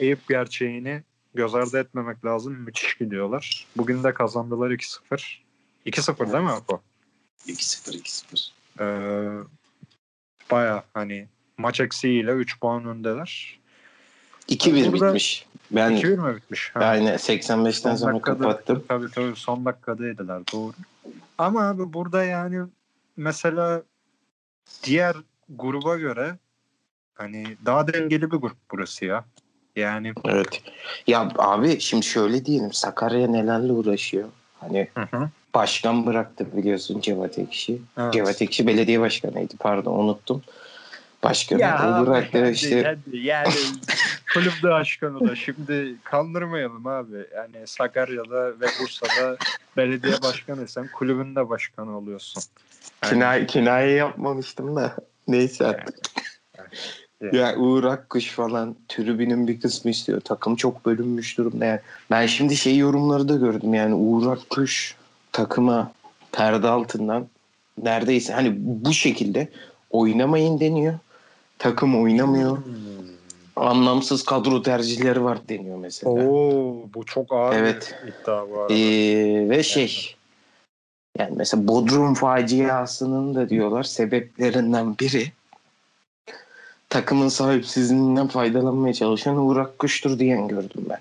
Eyüp 0.00 0.28
gerçeğini 0.28 1.02
göz 1.34 1.54
ardı 1.54 1.78
etmemek 1.78 2.24
lazım. 2.24 2.52
Müthiş 2.52 2.94
gidiyorlar. 2.94 3.66
Bugün 3.76 4.04
de 4.04 4.14
kazandılar 4.14 4.70
2-0. 4.70 5.38
2-0 5.86 6.32
değil 6.32 6.44
mi 6.44 6.50
Apo? 6.50 6.80
2-0 7.46 7.94
2-0. 7.94 8.50
Ee, 8.80 9.44
Baya 10.50 10.84
hani 10.94 11.28
maç 11.58 11.80
eksiğiyle 11.80 12.30
3 12.32 12.60
puan 12.60 12.84
öndeler. 12.86 13.58
2-1 14.48 14.92
Burada- 14.92 15.06
bitmiş. 15.06 15.46
Ben 15.70 15.92
2-1 15.92 16.16
mi 16.16 16.36
bitmiş? 16.36 16.70
Ha. 16.74 16.84
yani 16.94 17.08
85'ten 17.18 17.90
Son 17.90 17.96
sonra 17.96 18.12
dakikada- 18.14 18.38
kapattım. 18.42 18.84
Tabii 18.88 19.10
tabii 19.10 19.36
son 19.36 19.64
dakikadaydılar 19.64 20.42
doğru. 20.52 20.72
Ama 21.38 21.68
abi 21.68 21.92
burada 21.92 22.24
yani 22.24 22.60
mesela 23.16 23.82
diğer 24.82 25.16
gruba 25.48 25.96
göre 25.96 26.38
hani 27.14 27.56
daha 27.66 27.92
dengeli 27.92 28.22
bir 28.32 28.36
grup 28.36 28.56
burası 28.70 29.04
ya. 29.04 29.24
Yani 29.76 30.12
Evet. 30.24 30.62
Ya 31.06 31.32
abi 31.38 31.80
şimdi 31.80 32.06
şöyle 32.06 32.44
diyelim. 32.44 32.72
Sakarya 32.72 33.28
nelerle 33.28 33.72
uğraşıyor. 33.72 34.28
Hani 34.60 34.88
hı 34.94 35.16
hı. 35.16 35.28
başkan 35.54 36.06
bıraktı 36.06 36.56
biliyorsun 36.56 37.00
Cevat 37.00 37.38
Ekşi. 37.38 37.78
Evet. 37.98 38.12
Cevat 38.12 38.42
Ekşi 38.42 38.66
belediye 38.66 39.00
başkanıydı 39.00 39.56
pardon 39.58 39.98
unuttum. 39.98 40.42
Başkanı 41.22 42.02
o 42.02 42.06
bıraktı 42.06 42.38
hadi, 42.44 42.50
işte. 42.50 42.82
hadi, 42.82 43.16
yani 43.16 43.52
kulüp 44.34 44.62
başkanı 44.62 45.28
da 45.28 45.36
şimdi 45.36 45.94
kandırmayalım 46.04 46.86
abi. 46.86 47.16
Yani 47.36 47.66
Sakarya'da 47.66 48.60
ve 48.60 48.66
Bursa'da 48.80 49.36
belediye 49.76 50.22
başkanıysan 50.22 50.88
kulübün 50.88 51.36
de 51.36 51.48
başkanı 51.48 51.98
oluyorsun. 51.98 52.42
Yani- 53.02 53.12
Kinaye, 53.12 53.46
kinaye 53.46 53.90
yapmamıştım 53.90 54.76
da. 54.76 54.96
Neyse 55.28 55.66
artık. 55.66 55.98
Yani. 56.58 56.68
Ya 57.32 57.56
Uğur 57.56 57.84
Akkuş 57.84 58.30
falan 58.30 58.76
tribünün 58.88 59.48
bir 59.48 59.60
kısmı 59.60 59.90
istiyor. 59.90 60.20
Takım 60.20 60.56
çok 60.56 60.86
bölünmüş 60.86 61.38
durumda. 61.38 61.64
Yani 61.64 61.80
ben 62.10 62.26
şimdi 62.26 62.56
şey 62.56 62.76
yorumları 62.76 63.28
da 63.28 63.36
gördüm 63.36 63.74
yani 63.74 63.94
Uğur 63.94 64.32
Akkuş 64.32 64.96
takıma 65.32 65.92
perde 66.32 66.68
altından 66.68 67.26
neredeyse 67.82 68.32
hani 68.32 68.54
bu 68.58 68.92
şekilde 68.92 69.48
oynamayın 69.90 70.60
deniyor. 70.60 70.94
Takım 71.58 72.02
oynamıyor. 72.02 72.56
Hmm. 72.56 72.74
Anlamsız 73.56 74.24
kadro 74.24 74.62
tercihleri 74.62 75.24
var 75.24 75.38
deniyor 75.48 75.78
mesela. 75.78 76.12
Oo 76.12 76.76
bu 76.94 77.04
çok 77.04 77.32
ağır 77.32 77.56
Evet. 77.56 77.94
bir 78.06 78.08
iddia 78.08 78.50
bu 78.50 78.60
arada. 78.60 78.74
Ee, 78.74 79.48
ve 79.50 79.62
şey 79.62 80.16
yani 81.18 81.34
mesela 81.36 81.68
Bodrum 81.68 82.14
faciasının 82.14 83.34
da 83.34 83.48
diyorlar 83.48 83.82
sebeplerinden 83.82 84.98
biri 84.98 85.32
takımın 86.90 87.28
sahipsizliğinden 87.28 88.26
faydalanmaya 88.26 88.94
çalışan 88.94 89.36
Uğur 89.36 89.56
Akkuş'tur 89.56 90.18
diyen 90.18 90.48
gördüm 90.48 90.86
ben. 90.90 91.00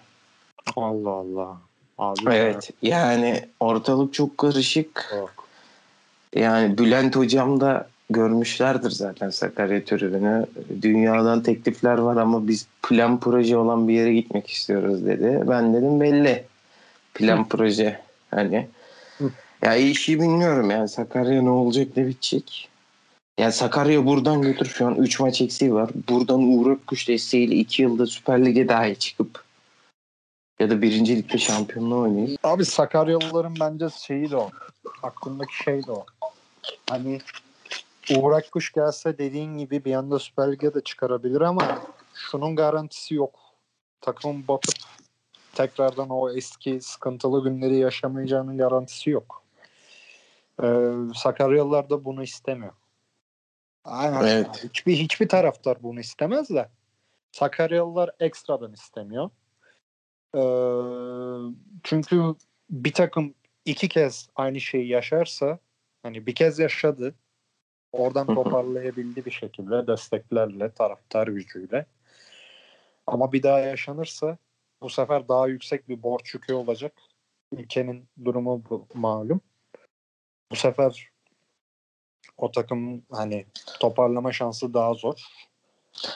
Allah 0.75 1.09
Allah. 1.09 1.57
Abi 1.97 2.19
Evet 2.25 2.69
yani 2.81 3.45
ortalık 3.59 4.13
çok 4.13 4.37
karışık. 4.37 5.09
Yok. 5.15 5.47
Yani 6.35 6.77
Bülent 6.77 7.15
hocam 7.15 7.61
da 7.61 7.87
görmüşlerdir 8.09 8.89
zaten 8.89 9.29
Sakarya 9.29 9.85
tribünü. 9.85 10.45
Dünyadan 10.81 11.43
teklifler 11.43 11.97
var 11.97 12.17
ama 12.17 12.47
biz 12.47 12.67
plan 12.83 13.19
proje 13.19 13.57
olan 13.57 13.87
bir 13.87 13.93
yere 13.93 14.13
gitmek 14.13 14.49
istiyoruz 14.49 15.05
dedi. 15.05 15.43
Ben 15.47 15.73
dedim 15.73 15.99
belli. 15.99 16.43
Plan 17.13 17.47
proje 17.47 17.99
hani. 18.31 18.67
Ya 19.61 19.75
işi 19.75 20.19
bilmiyorum 20.19 20.71
yani 20.71 20.89
Sakarya 20.89 21.41
ne 21.41 21.49
olacak 21.49 21.87
ne 21.97 22.07
bitecek. 22.07 22.68
Yani 23.39 23.51
Sakarya 23.51 24.05
buradan 24.05 24.41
götür 24.41 24.65
şu 24.65 24.87
an 24.87 24.95
3 24.95 25.19
maç 25.19 25.41
eksiği 25.41 25.73
var. 25.73 25.89
Buradan 26.09 26.39
Uğur 26.41 26.71
Akkuş 26.71 27.07
desteğiyle 27.07 27.55
2 27.55 27.81
yılda 27.81 28.05
Süper 28.05 28.45
Lig'e 28.45 28.67
dahi 28.67 28.99
çıkıp 28.99 29.43
ya 30.59 30.69
da 30.69 30.81
1. 30.81 31.07
Lig'de 31.07 31.37
şampiyonluğu 31.37 31.99
oynayıp 31.99 32.39
Abi 32.43 32.65
Sakaryalıların 32.65 33.53
bence 33.59 33.85
şeyi 33.89 34.31
de 34.31 34.37
o. 34.37 34.49
Aklındaki 35.03 35.55
şey 35.63 35.87
de 35.87 35.91
o. 35.91 36.05
Hani 36.89 37.21
Uğur 38.15 38.31
Akkuş 38.31 38.71
gelse 38.71 39.17
dediğin 39.17 39.57
gibi 39.57 39.85
bir 39.85 39.93
anda 39.93 40.19
Süper 40.19 40.51
Lig'e 40.51 40.73
de 40.73 40.81
çıkarabilir 40.81 41.41
ama 41.41 41.79
şunun 42.13 42.55
garantisi 42.55 43.15
yok. 43.15 43.39
Takımın 44.01 44.47
batıp 44.47 44.75
tekrardan 45.55 46.09
o 46.09 46.29
eski 46.29 46.81
sıkıntılı 46.81 47.43
günleri 47.43 47.77
yaşamayacağının 47.77 48.57
garantisi 48.57 49.09
yok. 49.09 49.43
Ee, 50.63 50.83
Sakaryalılar 51.15 51.89
da 51.89 52.05
bunu 52.05 52.23
istemiyor. 52.23 52.73
Aynen. 53.83 54.21
Evet. 54.21 54.63
Hiçbir, 54.63 54.97
hiçbir 54.97 55.29
taraftar 55.29 55.83
bunu 55.83 55.99
istemez 55.99 56.49
de 56.49 56.69
Sakaryalılar 57.31 58.11
ekstradan 58.19 58.73
istemiyor. 58.73 59.29
Ee, 60.35 60.41
çünkü 61.83 62.35
bir 62.69 62.93
takım 62.93 63.35
iki 63.65 63.89
kez 63.89 64.29
aynı 64.35 64.61
şeyi 64.61 64.87
yaşarsa 64.87 65.59
hani 66.03 66.25
bir 66.25 66.35
kez 66.35 66.59
yaşadı 66.59 67.15
oradan 67.91 68.27
toparlayabildi 68.27 69.25
bir 69.25 69.31
şekilde 69.31 69.87
desteklerle 69.87 70.71
taraftar 70.71 71.27
gücüyle 71.27 71.85
ama 73.07 73.31
bir 73.31 73.43
daha 73.43 73.59
yaşanırsa 73.59 74.37
bu 74.81 74.89
sefer 74.89 75.27
daha 75.27 75.47
yüksek 75.47 75.89
bir 75.89 76.03
borç 76.03 76.33
yükü 76.33 76.53
olacak 76.53 76.93
ülkenin 77.51 78.07
durumu 78.25 78.63
bu 78.69 78.87
malum 78.93 79.41
bu 80.51 80.55
sefer 80.55 81.09
o 82.39 82.51
takım 82.51 83.01
hani 83.11 83.45
toparlama 83.79 84.31
şansı 84.33 84.73
daha 84.73 84.93
zor. 84.93 85.13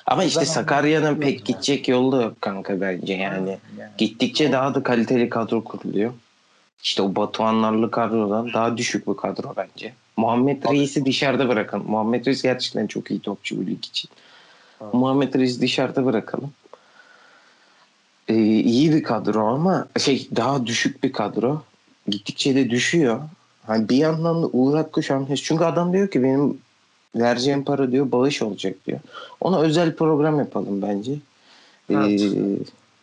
Ama 0.06 0.24
işte 0.24 0.46
Sakarya'nın 0.46 1.16
pek 1.16 1.46
gidecek 1.46 1.88
yolu 1.88 2.12
da 2.12 2.22
yok 2.22 2.42
kanka 2.42 2.82
bence 2.82 3.14
yani. 3.14 3.58
Gittikçe 3.98 4.52
daha 4.52 4.76
da 4.76 4.84
kaliteli 4.84 5.30
kadro 5.30 5.64
kuruluyor. 5.64 6.14
İşte 6.84 7.02
o 7.02 7.16
Batuhanlarlı 7.16 7.92
kadrodan 7.92 8.54
daha 8.54 8.78
düşük 8.78 9.08
bir 9.08 9.14
kadro 9.14 9.54
bence. 9.58 9.94
Muhammed 10.18 10.64
Reis'i 10.72 11.06
dışarıda 11.06 11.50
bırakalım. 11.50 11.86
Muhammed 11.88 12.26
Reis 12.26 12.42
gerçekten 12.42 12.88
çok 12.88 13.12
iyi 13.12 13.20
topçu 13.20 13.58
bu 13.58 13.66
lig 13.66 13.86
için. 13.86 14.10
Evet. 14.82 14.94
Muhammed 14.94 15.34
Reis'i 15.34 15.62
dışarıda 15.62 16.06
bırakalım. 16.06 16.54
Ee, 18.28 18.36
iyi 18.44 18.94
bir 18.94 19.04
kadro 19.04 19.48
ama 19.48 19.88
şey 20.00 20.28
daha 20.36 20.66
düşük 20.66 21.04
bir 21.04 21.14
kadro. 21.14 21.64
Gittikçe 22.08 22.56
de 22.56 22.70
düşüyor. 22.70 23.22
Hani 23.68 23.90
bir 23.90 23.98
yandan 23.98 24.44
da 24.44 24.48
Uğur 24.48 24.76
Akkuş 24.78 25.10
hamlesi. 25.10 25.44
Çünkü 25.44 25.64
adam 25.64 25.94
diyor 25.94 26.08
ki 26.08 26.24
benim 26.24 26.58
vereceğim 27.16 27.64
para 27.64 27.92
diyor 27.92 28.12
bağış 28.12 28.42
olacak 28.42 28.76
diyor. 28.88 29.00
Ona 29.42 29.60
özel 29.60 29.96
program 29.96 30.40
yapalım 30.40 30.82
bence. 30.82 31.12
Ee, 31.90 31.94
Evet. 31.94 32.22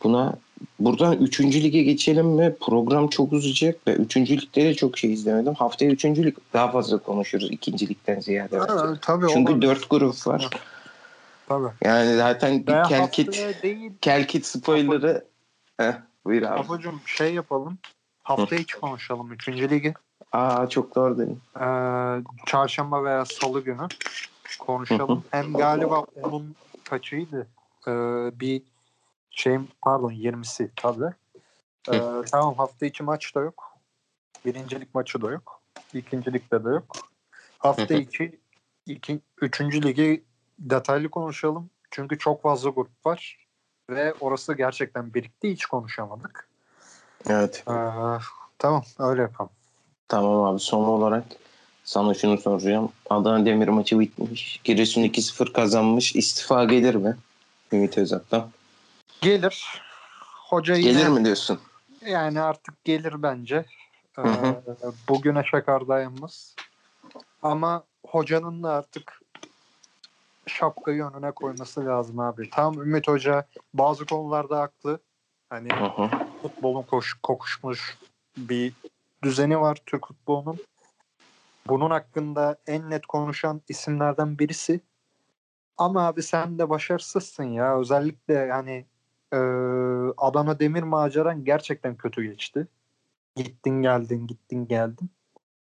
buna 0.05 0.35
buradan 0.81 1.17
3. 1.19 1.41
lige 1.41 1.83
geçelim 1.83 2.27
mi? 2.27 2.55
Program 2.61 3.09
çok 3.09 3.33
uzayacak 3.33 3.87
ve 3.87 3.95
3. 3.95 4.17
ligde 4.17 4.65
de 4.65 4.75
çok 4.75 4.99
şey 4.99 5.13
izlemedim. 5.13 5.55
Haftaya 5.55 5.91
3. 5.91 6.05
lig 6.05 6.37
daha 6.53 6.71
fazla 6.71 6.99
konuşuruz 6.99 7.51
2. 7.51 7.89
ligden 7.89 8.21
ziyade. 8.21 8.61
bence. 8.61 9.01
tabii 9.03 9.27
Çünkü 9.33 9.53
olur. 9.53 9.63
4 9.63 9.91
grup 9.91 10.27
var. 10.27 10.51
Tabii. 11.49 11.69
Yani 11.85 12.17
zaten 12.17 12.67
bir 12.67 12.89
Kelkit, 12.89 13.29
haftaya 13.29 13.77
Kelkit 14.01 14.47
spoiler'ı 14.47 15.25
Heh, 15.77 15.93
buyur 16.25 16.43
abi. 16.43 16.61
Apocuğum 16.61 17.01
şey 17.07 17.35
yapalım. 17.35 17.79
Hafta 18.23 18.57
içi 18.57 18.81
konuşalım. 18.81 19.33
Üçüncü 19.33 19.71
ligi. 19.71 19.95
Aa 20.33 20.69
çok 20.69 20.95
doğru 20.95 21.19
dedin. 21.19 21.43
Ee, 21.61 22.23
çarşamba 22.47 23.05
veya 23.05 23.25
salı 23.25 23.61
günü 23.61 23.89
konuşalım. 24.59 25.25
Hem 25.31 25.57
galiba 25.57 26.01
onun 26.01 26.57
kaçıydı? 26.85 27.47
Ee, 27.89 27.93
bir 28.41 28.63
şeyim 29.31 29.69
pardon 29.83 30.11
20'si 30.11 30.71
tabii. 30.77 31.15
Ee, 31.89 32.23
tamam 32.33 32.55
hafta 32.55 32.87
içi 32.87 33.03
maç 33.03 33.35
da 33.35 33.41
yok. 33.41 33.79
Birincilik 34.45 34.95
maçı 34.95 35.23
da 35.23 35.31
yok. 35.31 35.61
İkincilikte 35.95 36.65
de 36.65 36.69
yok. 36.69 36.97
Hafta 37.59 37.95
içi 37.95 38.41
iki, 38.87 39.21
üçüncü 39.41 39.83
ligi 39.83 40.25
detaylı 40.59 41.11
konuşalım. 41.11 41.71
Çünkü 41.91 42.19
çok 42.19 42.43
fazla 42.43 42.71
grup 42.71 43.07
var. 43.07 43.47
Ve 43.91 44.15
orası 44.21 44.55
gerçekten 44.55 45.15
birikti. 45.15 45.51
Hiç 45.51 45.67
konuşamadık. 45.67 46.49
Evet. 47.29 47.65
Ee, 47.69 47.73
tamam 48.59 48.83
öyle 48.99 49.23
yapalım. 49.23 49.51
Tamam 50.11 50.45
abi 50.45 50.61
son 50.61 50.85
olarak 50.85 51.25
sana 51.85 52.15
şunu 52.15 52.39
soracağım. 52.39 52.93
Adana 53.11 53.47
Demir 53.47 53.69
maçı 53.69 54.01
bitmiş. 54.01 54.61
Giresun 54.65 55.03
2-0 55.03 55.53
kazanmış. 55.53 56.17
İstifa 56.17 56.65
gelir 56.65 56.95
mi? 56.95 57.17
Ümit 57.73 57.99
Özak'tan. 57.99 58.51
Gelir. 59.21 59.83
Hoca 60.49 60.75
yine 60.75 60.93
Gelir 60.93 61.09
mi 61.09 61.25
diyorsun? 61.25 61.61
yani 62.07 62.41
artık 62.41 62.85
gelir 62.85 63.23
bence. 63.23 63.65
Ee, 64.19 64.23
bugüne 65.09 65.45
şakar 65.45 65.89
dayanmaz. 65.89 66.57
Ama 67.43 67.85
hocanın 68.07 68.63
da 68.63 68.73
artık 68.73 69.21
şapkayı 70.47 71.05
önüne 71.05 71.31
koyması 71.31 71.87
lazım 71.87 72.19
abi. 72.19 72.51
Tam 72.51 72.83
Ümit 72.83 73.09
Hoca 73.09 73.47
bazı 73.75 74.07
konularda 74.07 74.61
haklı. 74.61 75.01
Hani 75.51 75.69
hı. 75.73 76.09
futbolun 76.43 76.83
koş, 76.83 77.15
kokuşmuş 77.23 77.99
bir 78.37 78.73
düzeni 79.23 79.61
var 79.61 79.79
Türk 79.87 80.07
futbolunun. 80.07 80.59
Bunun 81.69 81.91
hakkında 81.91 82.57
en 82.67 82.91
net 82.91 83.07
konuşan 83.07 83.61
isimlerden 83.69 84.39
birisi. 84.39 84.81
Ama 85.79 86.07
abi 86.07 86.23
sen 86.23 86.59
de 86.59 86.69
başarısızsın 86.71 87.45
ya. 87.45 87.79
Özellikle 87.79 88.35
yani 88.35 88.87
Ee, 89.33 89.37
Adana 90.17 90.59
Demir 90.61 90.83
maceran 90.83 91.45
gerçekten 91.45 91.97
kötü 91.97 92.23
geçti. 92.23 92.67
Gittin 93.37 93.83
geldin 93.83 94.27
gittin 94.27 94.67
geldin. 94.69 95.11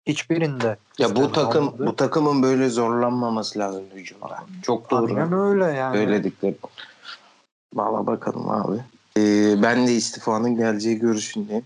Hiçbirinde. 0.05 0.77
Ya 0.99 1.15
bu 1.15 1.31
takım 1.31 1.67
olmadı. 1.67 1.87
bu 1.87 1.95
takımın 1.95 2.43
böyle 2.43 2.69
zorlanmaması 2.69 3.59
lazım 3.59 3.83
hücumda. 3.93 4.43
Çok 4.61 4.91
doğru. 4.91 5.15
Aynen 5.15 5.33
öyle 5.33 5.65
yani. 5.65 5.97
Söyledikleri. 5.97 6.55
Valla 7.73 8.07
bakalım 8.07 8.49
abi. 8.49 8.77
Ee, 9.17 9.55
ben 9.61 9.87
de 9.87 9.93
istifanın 9.93 10.55
geleceği 10.55 10.99
görüşündeyim. 10.99 11.65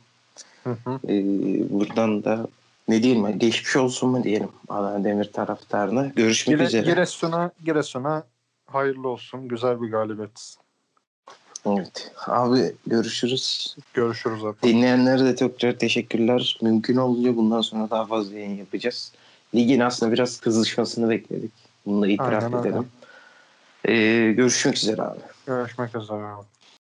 Hı 0.63 0.77
hı. 0.85 0.99
Ee, 1.07 1.23
buradan 1.69 2.23
da 2.23 2.47
ne 2.87 3.03
diyelim 3.03 3.25
ya, 3.25 3.31
geçmiş 3.31 3.75
olsun 3.75 4.09
mu 4.09 4.23
diyelim 4.23 4.49
Adana 4.69 5.03
Demir 5.03 5.31
taraftarına. 5.31 6.07
Görüşmek 6.07 6.57
Gire, 6.57 6.67
üzere. 6.67 6.85
Giresun'a, 6.85 7.51
Giresun'a 7.65 8.23
hayırlı 8.65 9.07
olsun. 9.07 9.47
Güzel 9.47 9.81
bir 9.81 9.91
galibiyet. 9.91 10.55
Evet. 11.65 12.11
Abi 12.27 12.75
görüşürüz. 12.87 13.75
Görüşürüz 13.93 14.41
zaten. 14.41 14.69
Dinleyenlere 14.69 15.25
de 15.25 15.35
tekrar 15.35 15.73
teşekkürler. 15.73 16.57
Mümkün 16.61 16.97
olunca 16.97 17.37
bundan 17.37 17.61
sonra 17.61 17.89
daha 17.89 18.05
fazla 18.05 18.35
yayın 18.35 18.57
yapacağız. 18.57 19.11
Ligin 19.55 19.79
aslında 19.79 20.11
biraz 20.11 20.39
kızışmasını 20.39 21.09
bekledik. 21.09 21.51
Bunu 21.85 22.01
da 22.01 22.07
itiraf 22.07 22.43
Aynen 22.43 22.57
edelim. 22.57 22.87
Ee, 23.85 24.31
görüşmek 24.31 24.75
üzere 24.77 25.01
abi. 25.01 25.19
Görüşmek 25.45 25.95
üzere. 25.95 26.21